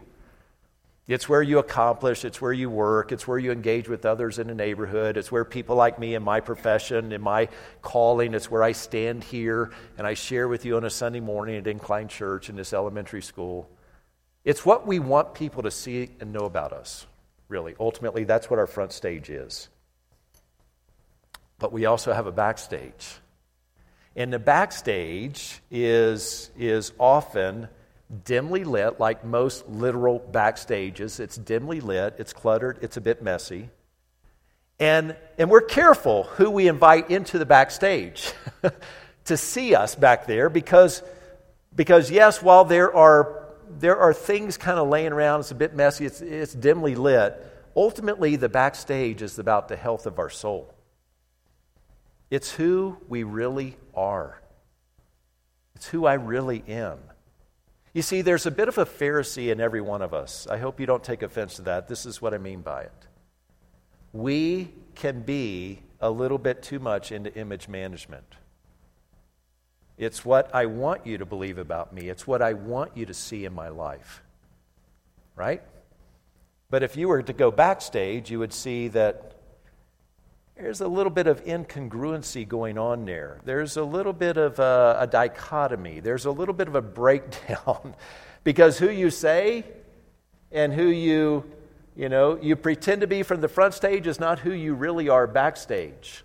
It's 1.08 1.30
where 1.30 1.42
you 1.42 1.60
accomplish, 1.60 2.26
it's 2.26 2.42
where 2.42 2.52
you 2.52 2.70
work, 2.70 3.14
it's 3.14 3.26
where 3.26 3.40
you 3.40 3.54
engage 3.54 3.88
with 3.88 4.06
others 4.06 4.40
in 4.40 4.50
a 4.50 4.54
neighborhood, 4.54 5.16
it's 5.16 5.32
where 5.32 5.46
people 5.46 5.78
like 5.78 5.98
me 5.98 6.16
in 6.16 6.24
my 6.24 6.42
profession, 6.42 7.14
in 7.14 7.22
my 7.22 7.48
calling, 7.82 8.34
it's 8.34 8.52
where 8.52 8.62
I 8.62 8.74
stand 8.74 9.24
here 9.24 9.72
and 9.98 10.06
I 10.06 10.16
share 10.16 10.50
with 10.50 10.66
you 10.66 10.76
on 10.76 10.84
a 10.84 10.90
Sunday 10.90 11.22
morning 11.22 11.56
at 11.56 11.66
Incline 11.66 12.10
Church 12.10 12.50
in 12.50 12.58
this 12.58 12.74
elementary 12.74 13.22
school. 13.22 13.70
It's 14.44 14.66
what 14.66 14.86
we 14.86 15.00
want 15.00 15.34
people 15.34 15.64
to 15.64 15.72
see 15.72 16.10
and 16.20 16.34
know 16.34 16.46
about 16.46 16.74
us, 16.74 17.08
really. 17.48 17.74
Ultimately, 17.80 18.26
that's 18.26 18.50
what 18.50 18.60
our 18.60 18.68
front 18.68 18.92
stage 18.92 19.30
is. 19.30 19.70
But 21.58 21.72
we 21.72 21.86
also 21.86 22.12
have 22.12 22.28
a 22.28 22.34
backstage. 22.34 23.16
And 24.14 24.32
the 24.34 24.40
backstage 24.40 25.62
is, 25.72 26.52
is 26.58 26.92
often 27.00 27.70
dimly 28.24 28.64
lit, 28.64 29.00
like 29.00 29.26
most 29.26 29.68
literal 29.68 30.20
backstages. 30.20 31.20
It's 31.20 31.36
dimly 31.36 31.82
lit, 31.82 32.16
it's 32.18 32.34
cluttered, 32.34 32.80
it's 32.82 32.98
a 32.98 33.02
bit 33.02 33.22
messy. 33.22 33.70
And, 34.80 35.16
and 35.38 35.50
we're 35.50 35.62
careful 35.62 36.24
who 36.24 36.52
we 36.52 36.68
invite 36.68 37.10
into 37.10 37.40
the 37.40 37.46
backstage 37.46 38.32
to 39.26 39.38
see 39.38 39.76
us 39.76 39.96
back 39.96 40.28
there 40.28 40.50
because, 40.50 41.02
because 41.76 42.12
yes, 42.12 42.42
while 42.42 42.64
there 42.64 42.96
are, 42.96 43.48
there 43.80 43.98
are 43.98 44.14
things 44.14 44.56
kind 44.58 44.80
of 44.80 44.88
laying 44.88 45.12
around, 45.12 45.42
it's 45.42 45.52
a 45.52 45.56
bit 45.56 45.76
messy, 45.76 46.06
it's, 46.06 46.22
it's 46.22 46.54
dimly 46.54 46.96
lit, 46.96 47.44
ultimately 47.76 48.36
the 48.36 48.50
backstage 48.50 49.22
is 49.22 49.40
about 49.40 49.68
the 49.68 49.76
health 49.76 50.06
of 50.06 50.20
our 50.20 50.30
soul. 50.30 50.74
It's 52.30 52.52
who 52.52 52.98
we 53.08 53.24
really 53.24 53.78
are. 53.96 54.42
It's 55.76 55.88
who 55.88 56.06
I 56.06 56.16
really 56.16 56.64
am. 56.68 57.00
You 57.98 58.04
see, 58.04 58.22
there's 58.22 58.46
a 58.46 58.52
bit 58.52 58.68
of 58.68 58.78
a 58.78 58.86
Pharisee 58.86 59.52
in 59.52 59.60
every 59.60 59.82
one 59.82 60.04
of 60.04 60.14
us. 60.14 60.46
I 60.46 60.60
hope 60.60 60.80
you 60.80 60.86
don't 60.86 61.04
take 61.04 61.24
offense 61.24 61.56
to 61.56 61.64
that. 61.64 61.88
This 61.88 62.06
is 62.06 62.22
what 62.22 62.32
I 62.32 62.38
mean 62.38 62.62
by 62.62 62.84
it. 62.84 63.08
We 64.14 64.72
can 64.94 65.22
be 65.22 65.82
a 66.00 66.12
little 66.12 66.38
bit 66.38 66.62
too 66.62 66.78
much 66.78 67.12
into 67.12 67.34
image 67.36 67.68
management. 67.68 68.36
It's 69.98 70.24
what 70.24 70.54
I 70.54 70.68
want 70.68 71.08
you 71.08 71.18
to 71.18 71.26
believe 71.26 71.58
about 71.58 71.92
me, 71.92 72.08
it's 72.08 72.28
what 72.28 72.44
I 72.44 72.54
want 72.54 72.96
you 72.96 73.08
to 73.08 73.16
see 73.16 73.46
in 73.46 73.54
my 73.56 73.70
life. 73.70 74.22
Right? 75.36 75.64
But 76.70 76.84
if 76.84 76.98
you 76.98 77.08
were 77.08 77.24
to 77.24 77.34
go 77.34 77.50
backstage, 77.50 78.30
you 78.30 78.38
would 78.38 78.54
see 78.54 78.90
that 78.90 79.37
there's 80.58 80.82
a 80.82 80.88
little 80.88 81.12
bit 81.12 81.28
of 81.28 81.44
incongruency 81.46 82.48
going 82.48 82.78
on 82.78 83.06
there. 83.06 83.40
There's 83.46 83.78
a 83.78 83.84
little 83.84 84.14
bit 84.14 84.38
of 84.38 84.58
a, 84.60 84.98
a 85.02 85.08
dichotomy. 85.08 86.00
There's 86.00 86.26
a 86.26 86.32
little 86.32 86.54
bit 86.54 86.68
of 86.68 86.76
a 86.76 86.82
breakdown 86.82 87.96
because 88.44 88.80
who 88.80 88.90
you 88.90 89.12
say 89.12 89.66
and 90.52 90.74
who 90.74 90.88
you, 90.88 91.44
you 91.96 92.10
know, 92.10 92.40
you 92.42 92.56
pretend 92.56 93.02
to 93.02 93.08
be 93.08 93.22
from 93.22 93.42
the 93.42 93.48
front 93.48 93.76
stage 93.76 94.08
is 94.08 94.20
not 94.20 94.40
who 94.40 94.52
you 94.52 94.74
really 94.74 95.10
are 95.10 95.28
backstage. 95.28 96.24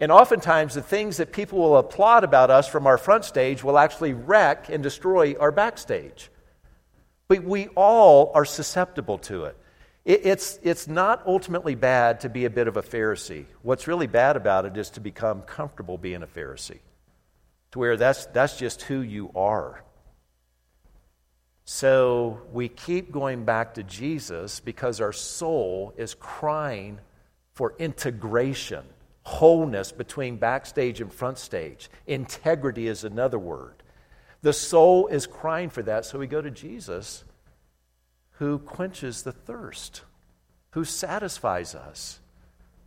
And 0.00 0.12
oftentimes, 0.12 0.74
the 0.74 0.82
things 0.82 1.16
that 1.16 1.32
people 1.32 1.58
will 1.58 1.76
applaud 1.78 2.22
about 2.22 2.50
us 2.50 2.68
from 2.68 2.86
our 2.86 2.98
front 2.98 3.24
stage 3.24 3.64
will 3.64 3.78
actually 3.78 4.12
wreck 4.12 4.68
and 4.68 4.82
destroy 4.82 5.34
our 5.38 5.52
backstage. 5.52 6.30
But 7.28 7.44
we 7.44 7.68
all 7.68 8.30
are 8.34 8.44
susceptible 8.44 9.18
to 9.18 9.44
it. 9.44 9.56
It's, 10.06 10.60
it's 10.62 10.86
not 10.86 11.26
ultimately 11.26 11.74
bad 11.74 12.20
to 12.20 12.28
be 12.28 12.44
a 12.44 12.50
bit 12.50 12.68
of 12.68 12.76
a 12.76 12.82
Pharisee. 12.82 13.46
What's 13.62 13.88
really 13.88 14.06
bad 14.06 14.36
about 14.36 14.64
it 14.64 14.76
is 14.76 14.90
to 14.90 15.00
become 15.00 15.42
comfortable 15.42 15.98
being 15.98 16.22
a 16.22 16.28
Pharisee, 16.28 16.78
to 17.72 17.78
where 17.80 17.96
that's, 17.96 18.26
that's 18.26 18.56
just 18.56 18.82
who 18.82 19.00
you 19.00 19.32
are. 19.34 19.82
So 21.64 22.40
we 22.52 22.68
keep 22.68 23.10
going 23.10 23.44
back 23.44 23.74
to 23.74 23.82
Jesus 23.82 24.60
because 24.60 25.00
our 25.00 25.12
soul 25.12 25.92
is 25.96 26.14
crying 26.14 27.00
for 27.54 27.74
integration, 27.76 28.84
wholeness 29.24 29.90
between 29.90 30.36
backstage 30.36 31.00
and 31.00 31.12
front 31.12 31.38
stage. 31.38 31.90
Integrity 32.06 32.86
is 32.86 33.02
another 33.02 33.40
word. 33.40 33.82
The 34.42 34.52
soul 34.52 35.08
is 35.08 35.26
crying 35.26 35.68
for 35.68 35.82
that, 35.82 36.04
so 36.04 36.20
we 36.20 36.28
go 36.28 36.40
to 36.40 36.52
Jesus 36.52 37.24
who 38.38 38.58
quenches 38.58 39.22
the 39.22 39.32
thirst, 39.32 40.02
who 40.70 40.84
satisfies 40.84 41.74
us, 41.74 42.20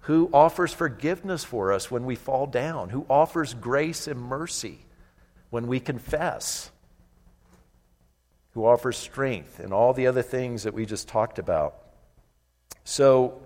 who 0.01 0.29
offers 0.33 0.73
forgiveness 0.73 1.43
for 1.43 1.73
us 1.73 1.89
when 1.89 2.05
we 2.05 2.15
fall 2.15 2.45
down, 2.45 2.89
who 2.89 3.05
offers 3.09 3.53
grace 3.53 4.07
and 4.07 4.19
mercy 4.19 4.79
when 5.49 5.67
we 5.67 5.79
confess, 5.79 6.71
who 8.51 8.65
offers 8.65 8.97
strength 8.97 9.59
and 9.59 9.73
all 9.73 9.93
the 9.93 10.07
other 10.07 10.21
things 10.21 10.63
that 10.63 10.73
we 10.73 10.85
just 10.85 11.07
talked 11.07 11.39
about. 11.39 11.75
So, 12.83 13.41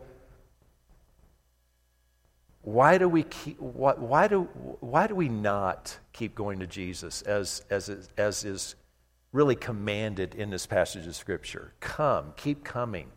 why 2.61 2.97
do 2.97 3.09
we 3.09 3.23
keep, 3.23 3.59
why, 3.59 3.93
why, 3.93 4.27
do, 4.27 4.43
why 4.79 5.07
do 5.07 5.15
we 5.15 5.27
not 5.27 5.97
keep 6.13 6.33
going 6.33 6.59
to 6.59 6.67
Jesus 6.67 7.21
as, 7.23 7.63
as, 7.69 8.09
as 8.17 8.45
is 8.45 8.75
really 9.33 9.55
commanded 9.55 10.35
in 10.35 10.49
this 10.49 10.65
passage 10.65 11.05
of 11.05 11.15
Scripture. 11.15 11.73
Come, 11.81 12.33
keep 12.37 12.63
coming. 12.63 13.11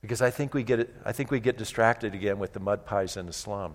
Because 0.00 0.22
I 0.22 0.30
think 0.30 0.54
we 0.54 0.64
get, 0.64 0.92
I 1.04 1.12
think 1.12 1.30
we 1.30 1.38
get 1.38 1.56
distracted 1.58 2.14
again 2.14 2.38
with 2.38 2.52
the 2.52 2.60
mud 2.60 2.84
pies 2.84 3.16
in 3.16 3.26
the 3.26 3.32
slum. 3.32 3.74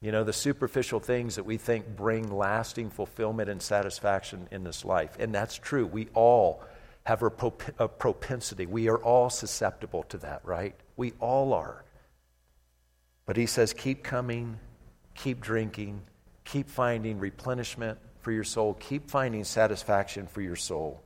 You 0.00 0.12
know, 0.12 0.24
the 0.24 0.32
superficial 0.32 1.00
things 1.00 1.36
that 1.36 1.44
we 1.44 1.56
think 1.56 1.96
bring 1.96 2.30
lasting 2.34 2.90
fulfillment 2.90 3.48
and 3.48 3.60
satisfaction 3.60 4.48
in 4.50 4.64
this 4.64 4.84
life. 4.84 5.16
And 5.18 5.34
that's 5.34 5.56
true. 5.56 5.86
We 5.86 6.08
all 6.14 6.62
have 7.04 7.22
a, 7.22 7.30
prop- 7.30 7.78
a 7.78 7.88
propensity. 7.88 8.66
We 8.66 8.88
are 8.88 8.98
all 8.98 9.30
susceptible 9.30 10.02
to 10.04 10.18
that, 10.18 10.42
right? 10.44 10.74
We 10.96 11.12
all 11.20 11.52
are. 11.52 11.84
But 13.26 13.36
he 13.36 13.46
says, 13.46 13.72
keep 13.72 14.02
coming, 14.02 14.58
keep 15.14 15.40
drinking, 15.40 16.02
keep 16.44 16.68
finding 16.68 17.18
replenishment, 17.18 17.98
for 18.26 18.32
your 18.32 18.42
soul. 18.42 18.74
Keep 18.80 19.08
finding 19.08 19.44
satisfaction 19.44 20.26
for 20.26 20.40
your 20.40 20.56
soul. 20.56 21.00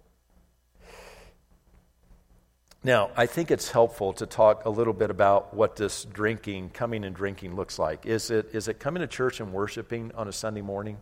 Now, 2.82 3.10
I 3.14 3.26
think 3.26 3.50
it's 3.50 3.70
helpful 3.70 4.14
to 4.14 4.24
talk 4.24 4.64
a 4.64 4.70
little 4.70 4.94
bit 4.94 5.10
about 5.10 5.52
what 5.52 5.76
this 5.76 6.06
drinking, 6.06 6.70
coming 6.70 7.04
and 7.04 7.14
drinking 7.14 7.56
looks 7.56 7.78
like. 7.78 8.06
Is 8.06 8.30
it, 8.30 8.48
is 8.54 8.68
it 8.68 8.80
coming 8.80 9.02
to 9.02 9.06
church 9.06 9.38
and 9.38 9.52
worshiping 9.52 10.12
on 10.14 10.28
a 10.28 10.32
Sunday 10.32 10.62
morning? 10.62 10.96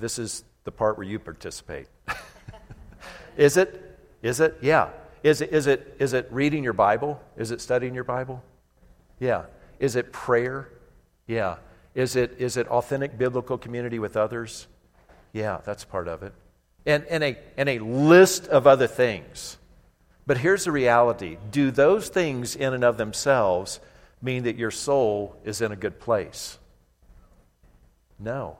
This 0.00 0.18
is 0.18 0.42
the 0.64 0.72
part 0.72 0.96
where 0.96 1.06
you 1.06 1.18
participate. 1.18 1.88
is 3.36 3.58
it? 3.58 4.00
Is 4.22 4.40
it? 4.40 4.56
Yeah. 4.62 4.88
Is 5.22 5.42
it, 5.42 5.52
is, 5.52 5.66
it, 5.66 5.96
is 5.98 6.14
it 6.14 6.28
reading 6.30 6.64
your 6.64 6.72
Bible? 6.72 7.20
Is 7.36 7.50
it 7.50 7.60
studying 7.60 7.94
your 7.94 8.04
Bible? 8.04 8.42
Yeah. 9.20 9.44
Is 9.80 9.96
it 9.96 10.14
prayer? 10.14 10.70
Yeah. 11.26 11.56
Is 11.94 12.16
it, 12.16 12.36
is 12.38 12.56
it 12.56 12.66
authentic 12.68 13.18
biblical 13.18 13.58
community 13.58 13.98
with 13.98 14.16
others? 14.16 14.66
Yeah, 15.32 15.60
that's 15.64 15.84
part 15.84 16.08
of 16.08 16.22
it. 16.22 16.32
And, 16.86 17.04
and, 17.04 17.22
a, 17.22 17.38
and 17.56 17.68
a 17.68 17.78
list 17.80 18.48
of 18.48 18.66
other 18.66 18.86
things. 18.86 19.58
But 20.26 20.38
here's 20.38 20.64
the 20.64 20.72
reality 20.72 21.38
do 21.50 21.70
those 21.70 22.08
things 22.08 22.54
in 22.54 22.74
and 22.74 22.84
of 22.84 22.96
themselves 22.98 23.80
mean 24.20 24.44
that 24.44 24.56
your 24.56 24.70
soul 24.70 25.36
is 25.44 25.60
in 25.60 25.72
a 25.72 25.76
good 25.76 26.00
place? 26.00 26.58
No, 28.18 28.58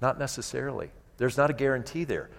not 0.00 0.18
necessarily. 0.18 0.90
There's 1.16 1.36
not 1.36 1.50
a 1.50 1.52
guarantee 1.52 2.04
there. 2.04 2.30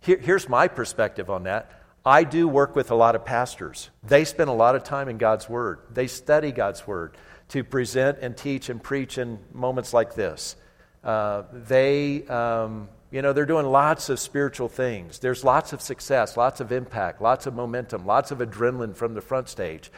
Here, 0.00 0.18
here's 0.18 0.48
my 0.48 0.68
perspective 0.68 1.28
on 1.28 1.42
that. 1.44 1.70
I 2.04 2.24
do 2.24 2.48
work 2.48 2.74
with 2.74 2.90
a 2.90 2.94
lot 2.94 3.14
of 3.14 3.24
pastors. 3.24 3.90
They 4.02 4.24
spend 4.24 4.48
a 4.48 4.54
lot 4.54 4.76
of 4.76 4.84
time 4.84 5.08
in 5.08 5.18
God's 5.18 5.48
Word, 5.48 5.80
they 5.92 6.06
study 6.06 6.52
God's 6.52 6.86
Word 6.86 7.16
to 7.48 7.64
present 7.64 8.18
and 8.22 8.36
teach 8.36 8.68
and 8.68 8.82
preach 8.82 9.18
in 9.18 9.38
moments 9.52 9.92
like 9.92 10.14
this. 10.14 10.56
Uh, 11.02 11.44
they, 11.52 12.26
um, 12.26 12.88
you 13.10 13.22
know, 13.22 13.32
they're 13.32 13.46
doing 13.46 13.66
lots 13.66 14.08
of 14.08 14.20
spiritual 14.20 14.68
things. 14.68 15.18
There's 15.18 15.42
lots 15.44 15.72
of 15.72 15.80
success, 15.80 16.36
lots 16.36 16.60
of 16.60 16.72
impact, 16.72 17.22
lots 17.22 17.46
of 17.46 17.54
momentum, 17.54 18.06
lots 18.06 18.30
of 18.30 18.38
adrenaline 18.38 18.94
from 18.94 19.14
the 19.14 19.20
front 19.20 19.48
stage. 19.48 19.90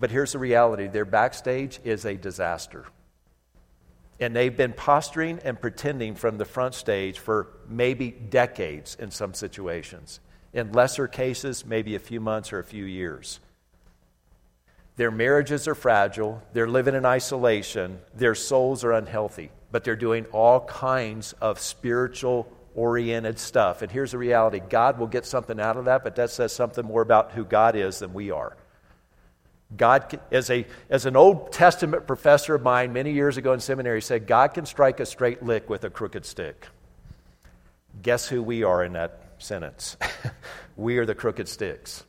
But 0.00 0.10
here's 0.10 0.32
the 0.32 0.38
reality 0.38 0.86
their 0.86 1.04
backstage 1.04 1.80
is 1.84 2.04
a 2.04 2.16
disaster. 2.16 2.86
And 4.20 4.34
they've 4.34 4.56
been 4.56 4.72
posturing 4.72 5.38
and 5.44 5.60
pretending 5.60 6.16
from 6.16 6.38
the 6.38 6.44
front 6.44 6.74
stage 6.74 7.20
for 7.20 7.46
maybe 7.68 8.10
decades 8.10 8.96
in 8.98 9.12
some 9.12 9.32
situations. 9.32 10.18
In 10.52 10.72
lesser 10.72 11.06
cases, 11.06 11.64
maybe 11.64 11.94
a 11.94 12.00
few 12.00 12.20
months 12.20 12.52
or 12.52 12.58
a 12.58 12.64
few 12.64 12.84
years. 12.84 13.38
Their 14.96 15.12
marriages 15.12 15.68
are 15.68 15.76
fragile. 15.76 16.42
They're 16.52 16.68
living 16.68 16.96
in 16.96 17.06
isolation. 17.06 18.00
Their 18.12 18.34
souls 18.34 18.82
are 18.82 18.90
unhealthy 18.92 19.52
but 19.70 19.84
they're 19.84 19.96
doing 19.96 20.24
all 20.26 20.60
kinds 20.60 21.34
of 21.40 21.60
spiritual 21.60 22.50
oriented 22.74 23.38
stuff. 23.38 23.82
And 23.82 23.90
here's 23.90 24.12
the 24.12 24.18
reality 24.18 24.60
God 24.60 24.98
will 24.98 25.06
get 25.06 25.26
something 25.26 25.60
out 25.60 25.76
of 25.76 25.86
that, 25.86 26.04
but 26.04 26.16
that 26.16 26.30
says 26.30 26.52
something 26.52 26.84
more 26.84 27.02
about 27.02 27.32
who 27.32 27.44
God 27.44 27.76
is 27.76 27.98
than 27.98 28.14
we 28.14 28.30
are. 28.30 28.56
God, 29.76 30.18
as, 30.32 30.48
a, 30.48 30.66
as 30.88 31.04
an 31.04 31.14
Old 31.14 31.52
Testament 31.52 32.06
professor 32.06 32.54
of 32.54 32.62
mine 32.62 32.92
many 32.94 33.12
years 33.12 33.36
ago 33.36 33.52
in 33.52 33.60
seminary 33.60 34.00
said, 34.00 34.26
God 34.26 34.54
can 34.54 34.64
strike 34.64 34.98
a 34.98 35.04
straight 35.04 35.42
lick 35.42 35.68
with 35.68 35.84
a 35.84 35.90
crooked 35.90 36.24
stick. 36.24 36.68
Guess 38.00 38.28
who 38.28 38.42
we 38.42 38.62
are 38.62 38.82
in 38.82 38.94
that 38.94 39.20
sentence? 39.38 39.98
we 40.76 40.96
are 40.96 41.04
the 41.04 41.14
crooked 41.14 41.48
sticks. 41.48 42.04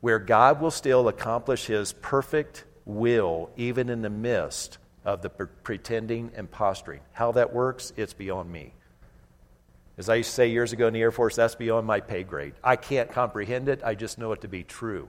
Where 0.00 0.18
God 0.18 0.60
will 0.60 0.72
still 0.72 1.06
accomplish 1.06 1.66
his 1.66 1.92
perfect 1.92 2.64
will, 2.84 3.50
even 3.56 3.88
in 3.88 4.02
the 4.02 4.10
midst 4.10 4.78
of 5.04 5.22
the 5.22 5.30
pretending 5.30 6.30
and 6.34 6.50
posturing. 6.50 7.00
How 7.12 7.32
that 7.32 7.52
works, 7.52 7.92
it's 7.96 8.12
beyond 8.12 8.50
me. 8.50 8.74
As 9.98 10.08
I 10.08 10.16
used 10.16 10.30
to 10.30 10.34
say 10.34 10.48
years 10.48 10.72
ago 10.72 10.86
in 10.86 10.94
the 10.94 11.00
Air 11.00 11.12
Force, 11.12 11.36
that's 11.36 11.54
beyond 11.54 11.86
my 11.86 12.00
pay 12.00 12.22
grade. 12.22 12.54
I 12.64 12.76
can't 12.76 13.10
comprehend 13.10 13.68
it, 13.68 13.82
I 13.84 13.94
just 13.94 14.18
know 14.18 14.32
it 14.32 14.40
to 14.40 14.48
be 14.48 14.62
true. 14.62 15.08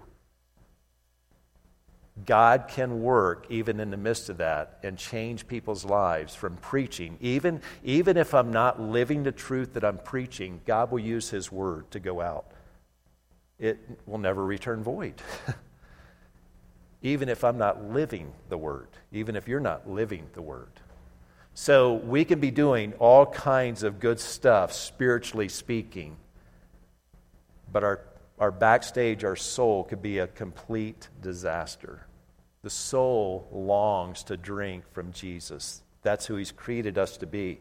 God 2.26 2.66
can 2.68 3.02
work 3.02 3.48
even 3.50 3.80
in 3.80 3.90
the 3.90 3.98
midst 3.98 4.30
of 4.30 4.38
that 4.38 4.78
and 4.84 4.98
change 4.98 5.48
people's 5.48 5.84
lives 5.84 6.36
from 6.36 6.58
preaching. 6.58 7.18
Even, 7.22 7.62
even 7.84 8.18
if 8.18 8.36
I'm 8.36 8.52
not 8.52 8.80
living 8.80 9.24
the 9.24 9.32
truth 9.32 9.74
that 9.74 9.84
I'm 9.84 9.98
preaching, 9.98 10.62
God 10.66 10.92
will 10.92 11.00
use 11.00 11.30
His 11.32 11.52
word 11.52 11.90
to 11.92 12.00
go 12.00 12.22
out. 12.22 12.46
It 13.58 13.80
will 14.06 14.20
never 14.20 14.46
return 14.46 14.84
void. 14.84 15.16
even 17.04 17.28
if 17.28 17.44
I'm 17.44 17.58
not 17.58 17.92
living 17.92 18.32
the 18.48 18.58
word, 18.58 18.88
even 19.12 19.36
if 19.36 19.48
you're 19.48 19.60
not 19.60 19.88
living 19.88 20.28
the 20.34 20.42
word. 20.42 20.72
So 21.54 21.96
we 21.96 22.26
can 22.26 22.40
be 22.40 22.50
doing 22.50 22.94
all 22.94 23.26
kinds 23.26 23.84
of 23.84 24.00
good 24.00 24.20
stuff, 24.20 24.74
spiritually 24.74 25.50
speaking, 25.50 26.16
but 27.72 27.84
our, 27.84 28.00
our 28.40 28.52
backstage, 28.52 29.24
our 29.24 29.36
soul, 29.36 29.84
could 29.84 30.02
be 30.02 30.18
a 30.20 30.28
complete 30.28 31.10
disaster. 31.22 32.08
The 32.64 32.70
soul 32.70 33.50
longs 33.52 34.24
to 34.24 34.38
drink 34.38 34.86
from 34.94 35.12
Jesus. 35.12 35.84
That's 36.02 36.26
who 36.26 36.38
He's 36.38 36.52
created 36.52 36.98
us 36.98 37.18
to 37.18 37.28
be. 37.28 37.60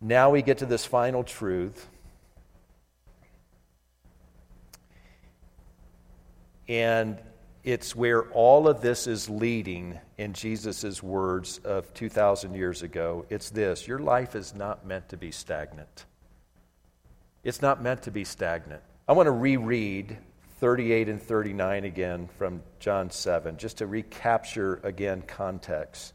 Now 0.00 0.30
we 0.30 0.42
get 0.42 0.58
to 0.58 0.66
this 0.66 0.84
final 0.84 1.24
truth. 1.24 1.88
And 6.68 7.18
it's 7.64 7.96
where 7.96 8.24
all 8.32 8.68
of 8.68 8.82
this 8.82 9.06
is 9.06 9.30
leading 9.30 9.98
in 10.18 10.34
Jesus' 10.34 11.02
words 11.02 11.58
of 11.64 11.92
2,000 11.94 12.54
years 12.54 12.82
ago. 12.82 13.24
It's 13.30 13.48
this 13.48 13.88
your 13.88 13.98
life 13.98 14.36
is 14.36 14.54
not 14.54 14.86
meant 14.86 15.08
to 15.08 15.16
be 15.16 15.30
stagnant. 15.30 16.04
It's 17.42 17.62
not 17.62 17.82
meant 17.82 18.02
to 18.02 18.10
be 18.10 18.24
stagnant. 18.24 18.82
I 19.08 19.14
want 19.14 19.26
to 19.26 19.32
reread 19.32 20.18
38 20.58 21.08
and 21.08 21.20
39 21.20 21.84
again 21.84 22.28
from 22.38 22.62
John 22.80 23.10
7, 23.10 23.56
just 23.56 23.78
to 23.78 23.86
recapture 23.86 24.80
again 24.82 25.22
context. 25.26 26.12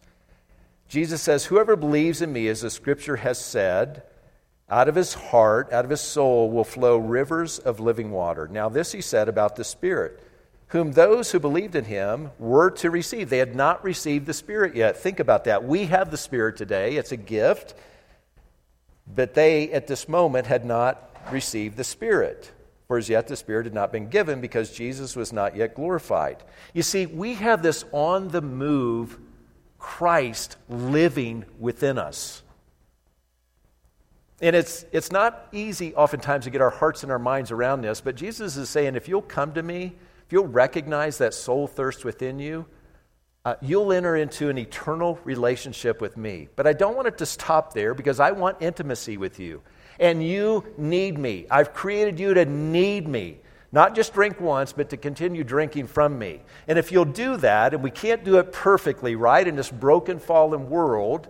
Jesus 0.88 1.21
says, 1.21 1.45
Whoever 1.45 1.75
believes 1.75 2.21
in 2.21 2.31
me, 2.31 2.47
as 2.47 2.62
the 2.62 2.69
scripture 2.69 3.15
has 3.17 3.43
said, 3.43 4.03
out 4.69 4.88
of 4.88 4.95
his 4.95 5.15
heart, 5.15 5.71
out 5.73 5.83
of 5.83 5.91
his 5.91 6.01
soul, 6.01 6.49
will 6.51 6.63
flow 6.63 6.97
rivers 6.97 7.57
of 7.57 7.79
living 7.79 8.12
water. 8.12 8.47
Now, 8.47 8.69
this 8.69 8.91
he 8.91 9.01
said 9.01 9.27
about 9.27 9.55
the 9.55 9.63
Spirit 9.63 10.19
whom 10.69 10.91
those 10.93 11.32
who 11.32 11.39
believed 11.39 11.75
in 11.75 11.86
him 11.86 12.32
were 12.38 12.69
to 12.71 12.89
receive. 12.89 13.29
They 13.29 13.39
had 13.39 13.55
not 13.55 13.84
received 13.84 14.25
the 14.25 14.34
Spirit 14.34 14.75
yet. 14.75 14.97
Think 14.97 15.19
about 15.19 15.43
that. 15.45 15.63
We 15.63 15.86
have 15.86 16.12
the 16.12 16.17
Spirit 16.17 16.58
today, 16.58 16.95
it's 16.95 17.12
a 17.12 17.17
gift, 17.17 17.73
but 19.13 19.34
they 19.34 19.71
at 19.71 19.88
this 19.88 20.08
moment 20.08 20.45
had 20.45 20.65
not 20.65 21.15
received 21.32 21.75
the 21.75 21.84
Spirit. 21.84 22.51
For 22.88 22.97
as 22.97 23.10
yet 23.10 23.27
the 23.27 23.36
Spirit 23.36 23.65
had 23.65 23.73
not 23.73 23.91
been 23.91 24.10
given 24.10 24.41
because 24.41 24.71
Jesus 24.71 25.15
was 25.15 25.32
not 25.32 25.55
yet 25.55 25.75
glorified. 25.75 26.43
You 26.73 26.82
see, 26.82 27.05
we 27.05 27.36
have 27.36 27.62
this 27.62 27.86
on 27.91 28.29
the 28.29 28.41
move 28.41 29.19
Christ 29.77 30.58
living 30.67 31.45
within 31.60 31.97
us. 31.97 32.43
And 34.41 34.55
it's, 34.55 34.86
it's 34.91 35.12
not 35.12 35.47
easy 35.51 35.93
oftentimes 35.95 36.45
to 36.45 36.49
get 36.49 36.62
our 36.62 36.69
hearts 36.69 37.03
and 37.03 37.12
our 37.12 37.19
minds 37.19 37.51
around 37.51 37.82
this, 37.82 38.01
but 38.01 38.15
Jesus 38.15 38.55
is 38.55 38.69
saying, 38.69 38.95
if 38.95 39.08
you'll 39.08 39.21
come 39.21 39.53
to 39.53 39.63
me, 39.63 39.95
if 40.30 40.34
you'll 40.34 40.46
recognize 40.46 41.18
that 41.18 41.34
soul 41.34 41.65
thirst 41.65 42.06
within 42.06 42.38
you, 42.38 42.68
uh, 43.46 43.56
you'll 43.63 43.92
enter 43.92 44.15
into 44.15 44.48
an 44.50 44.60
eternal 44.60 45.18
relationship 45.24 46.02
with 46.02 46.18
me. 46.18 46.50
But 46.56 46.68
I 46.68 46.74
don't 46.74 46.96
want 46.96 47.08
it 47.08 47.18
to 47.18 47.26
stop 47.26 47.74
there 47.74 47.96
because 47.96 48.20
I 48.20 48.30
want 48.30 48.58
intimacy 48.62 49.18
with 49.18 49.39
you. 49.39 49.63
And 50.00 50.24
you 50.24 50.72
need 50.78 51.18
me. 51.18 51.48
I've 51.50 51.74
created 51.74 52.20
you 52.20 52.36
to 52.36 52.46
need 52.46 53.08
me. 53.08 53.39
Not 53.72 53.96
just 53.96 54.13
drink 54.13 54.39
once, 54.39 54.72
but 54.72 54.92
to 54.92 54.98
continue 54.98 55.44
drinking 55.44 55.88
from 55.88 56.20
me. 56.20 56.42
And 56.68 56.78
if 56.78 56.92
you'll 56.92 57.06
do 57.06 57.38
that, 57.38 57.74
and 57.74 57.82
we 57.82 57.89
can't 57.89 58.24
do 58.24 58.38
it 58.38 58.52
perfectly, 58.52 59.15
right, 59.15 59.48
in 59.48 59.56
this 59.56 59.72
broken, 59.72 60.20
fallen 60.20 60.70
world, 60.70 61.28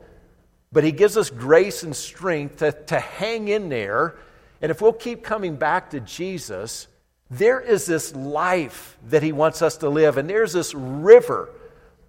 but 0.74 0.84
He 0.84 0.92
gives 0.92 1.16
us 1.16 1.30
grace 1.30 1.84
and 1.84 1.96
strength 1.96 2.58
to, 2.58 2.74
to 2.74 3.00
hang 3.00 3.48
in 3.48 3.70
there. 3.70 4.18
And 4.62 4.70
if 4.72 4.82
we'll 4.82 4.92
keep 4.92 5.24
coming 5.24 5.56
back 5.56 5.92
to 5.92 6.02
Jesus, 6.02 6.90
there 7.30 7.60
is 7.60 7.86
this 7.86 8.15
life 8.15 8.98
that 9.10 9.22
He 9.22 9.32
wants 9.32 9.62
us 9.62 9.78
to 9.78 9.89
live, 9.89 10.18
and 10.18 10.30
there's 10.30 10.54
this 10.54 10.74
river. 10.74 11.50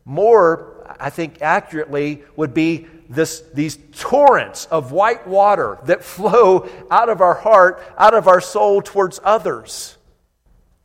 More, 0.05 0.97
I 0.99 1.11
think 1.11 1.43
accurately, 1.43 2.23
would 2.37 2.55
be 2.55 2.87
this, 3.09 3.41
these 3.53 3.79
torrents 3.93 4.67
of 4.67 4.93
white 4.93 5.27
water 5.27 5.79
that 5.85 6.03
flow 6.05 6.69
out 6.91 7.09
of 7.09 7.21
our 7.21 7.35
heart, 7.35 7.83
out 7.99 8.15
of 8.15 8.29
our 8.29 8.41
soul 8.41 8.81
towards 8.81 9.21
others 9.23 9.99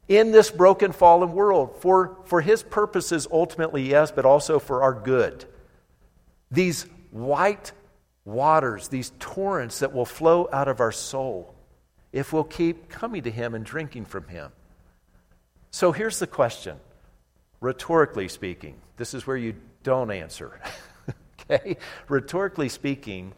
in 0.08 0.32
this 0.32 0.52
broken, 0.52 0.92
fallen 0.92 1.32
world 1.32 1.78
for, 1.80 2.18
for 2.26 2.42
His 2.42 2.62
purposes, 2.62 3.28
ultimately, 3.32 3.90
yes, 3.90 4.12
but 4.12 4.26
also 4.26 4.60
for 4.60 4.84
our 4.84 4.94
good. 4.94 5.46
These 6.52 6.84
white 7.12 7.72
waters, 8.26 8.90
these 8.90 9.14
torrents 9.18 9.80
that 9.80 9.94
will 9.94 10.06
flow 10.06 10.50
out 10.52 10.68
of 10.68 10.80
our 10.82 10.92
soul 10.92 11.55
if 12.16 12.32
we'll 12.32 12.46
keep 12.46 12.88
coming 12.88 13.24
to 13.24 13.30
Him 13.30 13.54
and 13.54 13.66
drinking 13.66 14.06
from 14.06 14.30
Him. 14.30 14.52
So 15.72 15.92
here's 15.92 16.18
the 16.18 16.28
question, 16.28 16.78
rhetorically 17.60 18.30
speaking. 18.30 18.78
This 18.96 19.14
is 19.14 19.28
where 19.28 19.36
you 19.36 19.56
don't 19.84 20.10
answer. 20.10 20.62
okay? 21.52 21.76
Rhetorically 22.08 22.70
speaking, 22.70 23.34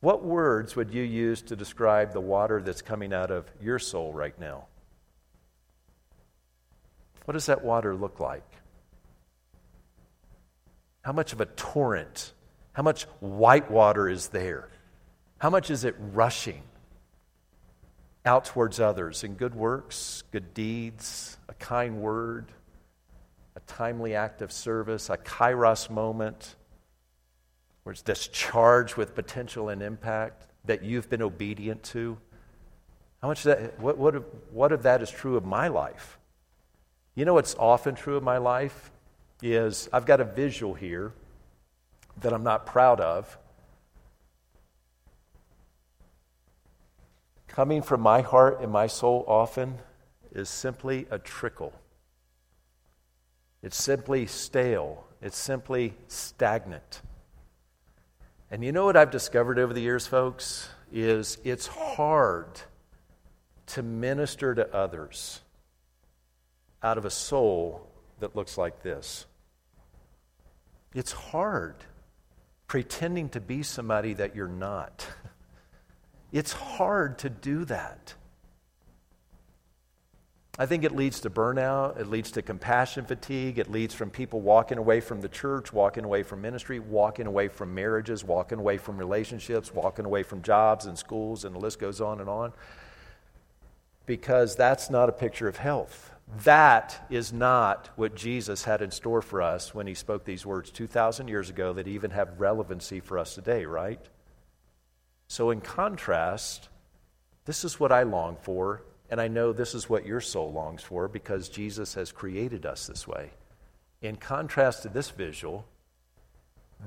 what 0.00 0.24
words 0.24 0.74
would 0.74 0.92
you 0.92 1.04
use 1.04 1.40
to 1.42 1.54
describe 1.54 2.12
the 2.12 2.20
water 2.20 2.60
that's 2.60 2.82
coming 2.82 3.14
out 3.14 3.30
of 3.30 3.48
your 3.62 3.78
soul 3.78 4.12
right 4.12 4.36
now? 4.40 4.66
What 7.26 7.34
does 7.34 7.46
that 7.46 7.64
water 7.64 7.94
look 7.94 8.18
like? 8.18 8.44
How 11.02 11.12
much 11.12 11.32
of 11.32 11.40
a 11.40 11.46
torrent 11.46 12.32
how 12.74 12.82
much 12.82 13.04
white 13.20 13.70
water 13.70 14.08
is 14.08 14.28
there? 14.28 14.68
How 15.38 15.48
much 15.48 15.70
is 15.70 15.84
it 15.84 15.94
rushing 15.98 16.62
out 18.24 18.46
towards 18.46 18.80
others 18.80 19.24
in 19.24 19.34
good 19.34 19.54
works, 19.54 20.24
good 20.30 20.54
deeds, 20.54 21.36
a 21.48 21.54
kind 21.54 22.00
word, 22.00 22.46
a 23.56 23.60
timely 23.60 24.14
act 24.14 24.42
of 24.42 24.50
service, 24.50 25.10
a 25.10 25.16
kairos 25.16 25.90
moment 25.90 26.56
where 27.82 27.92
it's 27.92 28.02
discharged 28.02 28.96
with 28.96 29.14
potential 29.14 29.68
and 29.68 29.82
impact 29.82 30.46
that 30.64 30.82
you've 30.82 31.08
been 31.10 31.22
obedient 31.22 31.82
to? 31.82 32.16
How 33.20 33.28
much 33.28 33.42
that, 33.44 33.78
what, 33.78 33.98
what, 33.98 34.14
what 34.52 34.72
of 34.72 34.82
that 34.84 35.02
is 35.02 35.10
true 35.10 35.36
of 35.36 35.44
my 35.44 35.68
life? 35.68 36.18
You 37.14 37.24
know 37.24 37.34
what's 37.34 37.54
often 37.54 37.94
true 37.94 38.16
of 38.16 38.22
my 38.22 38.38
life? 38.38 38.90
Is 39.42 39.88
I've 39.92 40.06
got 40.06 40.20
a 40.20 40.24
visual 40.24 40.74
here 40.74 41.12
that 42.20 42.32
I'm 42.32 42.42
not 42.42 42.66
proud 42.66 43.00
of. 43.00 43.36
Coming 47.54 47.82
from 47.82 48.00
my 48.00 48.20
heart 48.20 48.62
and 48.62 48.72
my 48.72 48.88
soul 48.88 49.24
often 49.28 49.78
is 50.32 50.48
simply 50.48 51.06
a 51.08 51.20
trickle. 51.20 51.72
It's 53.62 53.80
simply 53.80 54.26
stale. 54.26 55.06
It's 55.22 55.38
simply 55.38 55.94
stagnant. 56.08 57.00
And 58.50 58.64
you 58.64 58.72
know 58.72 58.86
what 58.86 58.96
I've 58.96 59.12
discovered 59.12 59.60
over 59.60 59.72
the 59.72 59.80
years, 59.80 60.04
folks? 60.04 60.68
Is 60.92 61.38
it's 61.44 61.68
hard 61.68 62.60
to 63.66 63.84
minister 63.84 64.52
to 64.56 64.74
others 64.74 65.40
out 66.82 66.98
of 66.98 67.04
a 67.04 67.10
soul 67.10 67.86
that 68.18 68.34
looks 68.34 68.58
like 68.58 68.82
this. 68.82 69.26
It's 70.92 71.12
hard 71.12 71.76
pretending 72.66 73.28
to 73.28 73.40
be 73.40 73.62
somebody 73.62 74.14
that 74.14 74.34
you're 74.34 74.48
not. 74.48 75.06
It's 76.34 76.52
hard 76.52 77.20
to 77.20 77.30
do 77.30 77.64
that. 77.66 78.14
I 80.58 80.66
think 80.66 80.82
it 80.82 80.90
leads 80.90 81.20
to 81.20 81.30
burnout. 81.30 82.00
It 82.00 82.08
leads 82.08 82.32
to 82.32 82.42
compassion 82.42 83.04
fatigue. 83.04 83.60
It 83.60 83.70
leads 83.70 83.94
from 83.94 84.10
people 84.10 84.40
walking 84.40 84.78
away 84.78 84.98
from 84.98 85.20
the 85.20 85.28
church, 85.28 85.72
walking 85.72 86.02
away 86.02 86.24
from 86.24 86.42
ministry, 86.42 86.80
walking 86.80 87.28
away 87.28 87.46
from 87.46 87.72
marriages, 87.72 88.24
walking 88.24 88.58
away 88.58 88.78
from 88.78 88.98
relationships, 88.98 89.72
walking 89.72 90.06
away 90.06 90.24
from 90.24 90.42
jobs 90.42 90.86
and 90.86 90.98
schools, 90.98 91.44
and 91.44 91.54
the 91.54 91.60
list 91.60 91.78
goes 91.78 92.00
on 92.00 92.18
and 92.18 92.28
on. 92.28 92.52
Because 94.04 94.56
that's 94.56 94.90
not 94.90 95.08
a 95.08 95.12
picture 95.12 95.46
of 95.46 95.58
health. 95.58 96.14
That 96.42 97.06
is 97.10 97.32
not 97.32 97.90
what 97.94 98.16
Jesus 98.16 98.64
had 98.64 98.82
in 98.82 98.90
store 98.90 99.22
for 99.22 99.40
us 99.40 99.72
when 99.72 99.86
he 99.86 99.94
spoke 99.94 100.24
these 100.24 100.44
words 100.44 100.72
2,000 100.72 101.28
years 101.28 101.48
ago 101.48 101.72
that 101.74 101.86
even 101.86 102.10
have 102.10 102.40
relevancy 102.40 102.98
for 102.98 103.20
us 103.20 103.36
today, 103.36 103.66
right? 103.66 104.04
So, 105.28 105.50
in 105.50 105.60
contrast, 105.60 106.68
this 107.44 107.64
is 107.64 107.80
what 107.80 107.92
I 107.92 108.02
long 108.02 108.36
for, 108.42 108.82
and 109.10 109.20
I 109.20 109.28
know 109.28 109.52
this 109.52 109.74
is 109.74 109.88
what 109.88 110.06
your 110.06 110.20
soul 110.20 110.52
longs 110.52 110.82
for 110.82 111.08
because 111.08 111.48
Jesus 111.48 111.94
has 111.94 112.12
created 112.12 112.66
us 112.66 112.86
this 112.86 113.06
way. 113.06 113.30
In 114.02 114.16
contrast 114.16 114.82
to 114.82 114.88
this 114.88 115.10
visual, 115.10 115.64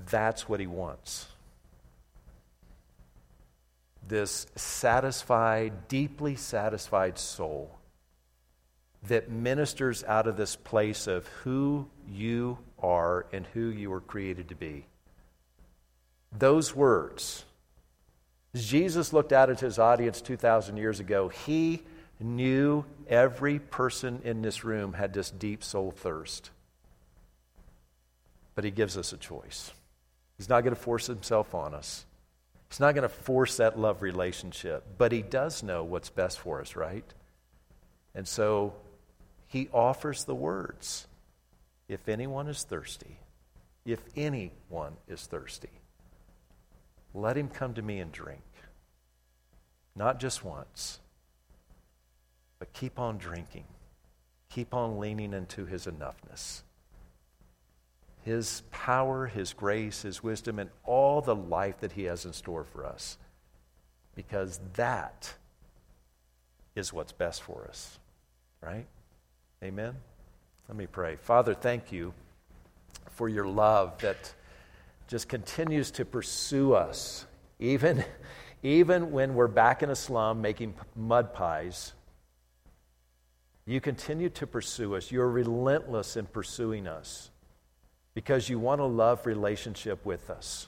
that's 0.10 0.48
what 0.48 0.60
he 0.60 0.68
wants. 0.68 1.28
This 4.08 4.48
satisfied, 4.56 5.88
deeply 5.88 6.36
satisfied 6.36 7.18
soul 7.18 7.78
that 9.08 9.30
ministers 9.30 10.04
out 10.04 10.28
of 10.28 10.38
this 10.38 10.56
place 10.56 11.08
of 11.08 11.28
who 11.44 11.88
you 12.10 12.58
are 12.80 13.26
and 13.32 13.46
who 13.48 13.68
you 13.68 13.90
were 13.90 14.02
created 14.02 14.50
to 14.50 14.56
be. 14.56 14.86
Those 16.38 16.76
words, 16.76 17.46
as 18.54 18.66
Jesus 18.66 19.14
looked 19.14 19.34
out 19.34 19.50
at 19.50 19.60
his 19.60 19.80
audience 19.80 20.22
2,000 20.22 20.78
years 20.78 21.00
ago, 21.00 21.30
he 21.30 21.84
knew 22.20 22.86
every 23.08 23.60
person 23.60 24.22
in 24.24 24.42
this 24.42 24.64
room 24.64 24.94
had 24.94 25.14
this 25.14 25.30
deep 25.30 25.64
soul 25.64 25.92
thirst. 25.92 26.50
But 28.56 28.64
he 28.64 28.72
gives 28.72 28.98
us 28.98 29.14
a 29.14 29.18
choice. 29.18 29.72
He's 30.38 30.50
not 30.50 30.62
going 30.62 30.76
to 30.76 30.82
force 30.82 31.08
himself 31.08 31.54
on 31.54 31.74
us. 31.74 32.06
He's 32.70 32.80
not 32.80 32.96
going 32.96 33.04
to 33.04 33.10
force 33.10 33.58
that 33.58 33.80
love 33.80 34.02
relationship, 34.02 34.84
but 34.98 35.12
he 35.12 35.22
does 35.22 35.64
know 35.64 35.84
what's 35.84 36.10
best 36.10 36.40
for 36.40 36.60
us, 36.60 36.76
right? 36.76 37.06
And 38.14 38.28
so 38.28 38.74
he 39.48 39.70
offers 39.74 40.26
the 40.26 40.36
words 40.36 41.08
If 41.88 42.10
anyone 42.10 42.48
is 42.48 42.64
thirsty, 42.64 43.20
if 43.86 44.02
anyone 44.16 44.94
is 45.08 45.26
thirsty, 45.26 45.70
let 47.18 47.36
him 47.36 47.50
come 47.50 47.74
to 47.74 47.82
me 47.82 48.00
and 48.00 48.12
drink. 48.12 48.42
Not 49.96 50.20
just 50.20 50.46
once, 50.46 51.00
but 52.60 52.72
keep 52.74 53.00
on 53.00 53.18
drinking. 53.18 53.66
Keep 54.50 54.74
on 54.74 55.00
leaning 55.00 55.34
into 55.34 55.66
his 55.66 55.88
enoughness. 55.88 56.62
His 58.24 58.62
power, 58.72 59.26
his 59.26 59.54
grace, 59.54 60.04
his 60.04 60.22
wisdom, 60.22 60.60
and 60.60 60.70
all 60.84 61.22
the 61.22 61.36
life 61.36 61.80
that 61.80 61.94
he 61.94 62.04
has 62.04 62.26
in 62.26 62.34
store 62.34 62.64
for 62.64 62.86
us. 62.86 63.18
Because 64.16 64.60
that 64.76 65.34
is 66.76 66.94
what's 66.94 67.12
best 67.12 67.42
for 67.42 67.66
us, 67.68 67.98
right? 68.62 68.86
Amen? 69.64 69.96
Let 70.68 70.78
me 70.78 70.86
pray. 70.86 71.16
Father, 71.16 71.54
thank 71.54 71.92
you 71.92 72.14
for 73.10 73.28
your 73.28 73.48
love 73.48 73.98
that 74.00 74.34
just 75.08 75.30
continues 75.30 75.92
to 75.92 76.06
pursue 76.06 76.74
us, 76.74 77.26
even, 77.60 78.04
even 78.64 79.12
when 79.12 79.34
we're 79.36 79.48
back 79.48 79.82
in 79.82 79.90
a 79.90 79.96
slum 79.96 80.42
making 80.42 80.76
mud 80.96 81.34
pies. 81.34 81.94
You 83.66 83.82
continue 83.82 84.30
to 84.30 84.48
pursue 84.48 84.96
us. 84.96 85.12
You're 85.12 85.30
relentless 85.30 86.16
in 86.16 86.26
pursuing 86.26 86.88
us 86.88 87.32
because 88.14 88.50
you 88.50 88.60
want 88.60 88.82
a 88.82 88.86
love 88.86 89.26
relationship 89.26 90.06
with 90.06 90.30
us. 90.30 90.68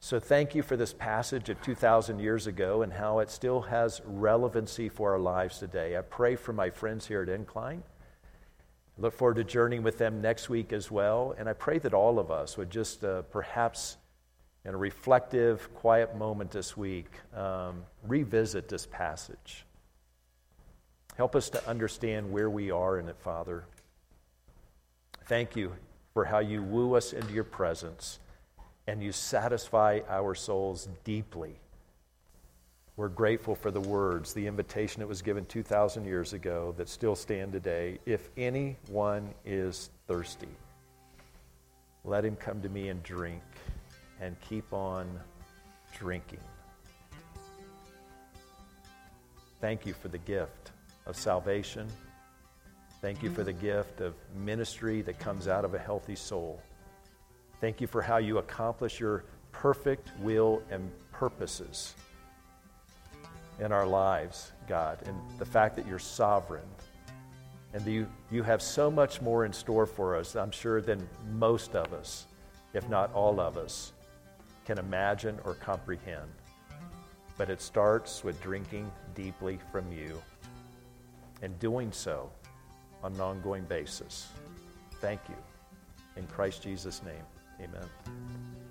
So 0.00 0.20
thank 0.20 0.54
you 0.54 0.62
for 0.62 0.76
this 0.76 0.92
passage 0.92 1.48
of 1.48 1.60
2,000 1.62 2.18
years 2.18 2.46
ago 2.46 2.82
and 2.82 2.92
how 2.92 3.18
it 3.20 3.30
still 3.30 3.62
has 3.62 4.00
relevancy 4.04 4.88
for 4.88 5.12
our 5.12 5.18
lives 5.18 5.58
today. 5.58 5.96
I 5.96 6.02
pray 6.02 6.36
for 6.36 6.52
my 6.52 6.70
friends 6.70 7.06
here 7.06 7.22
at 7.22 7.28
Incline. 7.28 7.82
I 8.96 9.02
look 9.02 9.14
forward 9.14 9.36
to 9.36 9.44
journeying 9.44 9.82
with 9.82 9.98
them 9.98 10.20
next 10.22 10.48
week 10.48 10.72
as 10.72 10.90
well. 10.90 11.34
And 11.38 11.48
I 11.48 11.52
pray 11.52 11.78
that 11.80 11.92
all 11.92 12.18
of 12.18 12.30
us 12.30 12.56
would 12.56 12.70
just 12.70 13.04
uh, 13.04 13.22
perhaps, 13.22 13.98
in 14.64 14.74
a 14.74 14.76
reflective, 14.76 15.72
quiet 15.74 16.16
moment 16.16 16.50
this 16.50 16.76
week, 16.76 17.10
um, 17.34 17.84
revisit 18.06 18.68
this 18.68 18.86
passage. 18.86 19.66
Help 21.16 21.36
us 21.36 21.50
to 21.50 21.68
understand 21.68 22.30
where 22.30 22.50
we 22.50 22.70
are 22.70 22.98
in 22.98 23.08
it, 23.08 23.16
Father. 23.18 23.64
Thank 25.26 25.56
you 25.56 25.72
for 26.14 26.24
how 26.24 26.38
you 26.38 26.62
woo 26.62 26.94
us 26.94 27.12
into 27.12 27.32
your 27.32 27.44
presence 27.44 28.18
and 28.86 29.02
you 29.02 29.12
satisfy 29.12 30.00
our 30.08 30.34
souls 30.34 30.88
deeply. 31.04 31.56
We're 32.96 33.08
grateful 33.08 33.54
for 33.54 33.70
the 33.70 33.80
words, 33.80 34.32
the 34.32 34.46
invitation 34.46 35.00
that 35.00 35.06
was 35.06 35.20
given 35.20 35.44
2,000 35.44 36.06
years 36.06 36.32
ago 36.32 36.74
that 36.78 36.88
still 36.88 37.14
stand 37.14 37.52
today. 37.52 37.98
If 38.06 38.30
anyone 38.38 39.34
is 39.44 39.90
thirsty, 40.06 40.48
let 42.04 42.24
him 42.24 42.36
come 42.36 42.62
to 42.62 42.70
me 42.70 42.88
and 42.88 43.02
drink, 43.02 43.42
and 44.18 44.34
keep 44.40 44.72
on 44.72 45.20
drinking. 45.94 46.40
Thank 49.60 49.84
you 49.84 49.92
for 49.92 50.08
the 50.08 50.18
gift 50.18 50.70
of 51.04 51.16
salvation. 51.16 51.88
Thank 53.02 53.22
you 53.22 53.30
for 53.30 53.44
the 53.44 53.52
gift 53.52 54.00
of 54.00 54.14
ministry 54.34 55.02
that 55.02 55.18
comes 55.18 55.48
out 55.48 55.66
of 55.66 55.74
a 55.74 55.78
healthy 55.78 56.16
soul. 56.16 56.62
Thank 57.60 57.82
you 57.82 57.86
for 57.86 58.00
how 58.00 58.16
you 58.16 58.38
accomplish 58.38 58.98
your 58.98 59.24
perfect 59.52 60.12
will 60.20 60.62
and 60.70 60.90
purposes 61.12 61.94
in 63.60 63.72
our 63.72 63.86
lives, 63.86 64.52
God, 64.68 64.98
and 65.06 65.16
the 65.38 65.46
fact 65.46 65.76
that 65.76 65.86
you're 65.86 65.98
sovereign. 65.98 66.68
And 67.72 67.84
you, 67.86 68.06
you 68.30 68.42
have 68.42 68.62
so 68.62 68.90
much 68.90 69.20
more 69.20 69.44
in 69.44 69.52
store 69.52 69.86
for 69.86 70.16
us, 70.16 70.34
I'm 70.34 70.50
sure, 70.50 70.80
than 70.80 71.06
most 71.32 71.74
of 71.74 71.92
us, 71.92 72.26
if 72.72 72.88
not 72.88 73.12
all 73.12 73.40
of 73.40 73.56
us, 73.56 73.92
can 74.64 74.78
imagine 74.78 75.38
or 75.44 75.54
comprehend. 75.54 76.30
But 77.36 77.50
it 77.50 77.60
starts 77.60 78.24
with 78.24 78.42
drinking 78.42 78.90
deeply 79.14 79.58
from 79.70 79.90
you 79.92 80.22
and 81.42 81.58
doing 81.58 81.92
so 81.92 82.30
on 83.02 83.12
an 83.12 83.20
ongoing 83.20 83.64
basis. 83.64 84.28
Thank 85.00 85.20
you. 85.28 85.36
In 86.16 86.26
Christ 86.28 86.62
Jesus' 86.62 87.02
name. 87.02 87.24
Amen. 87.60 88.65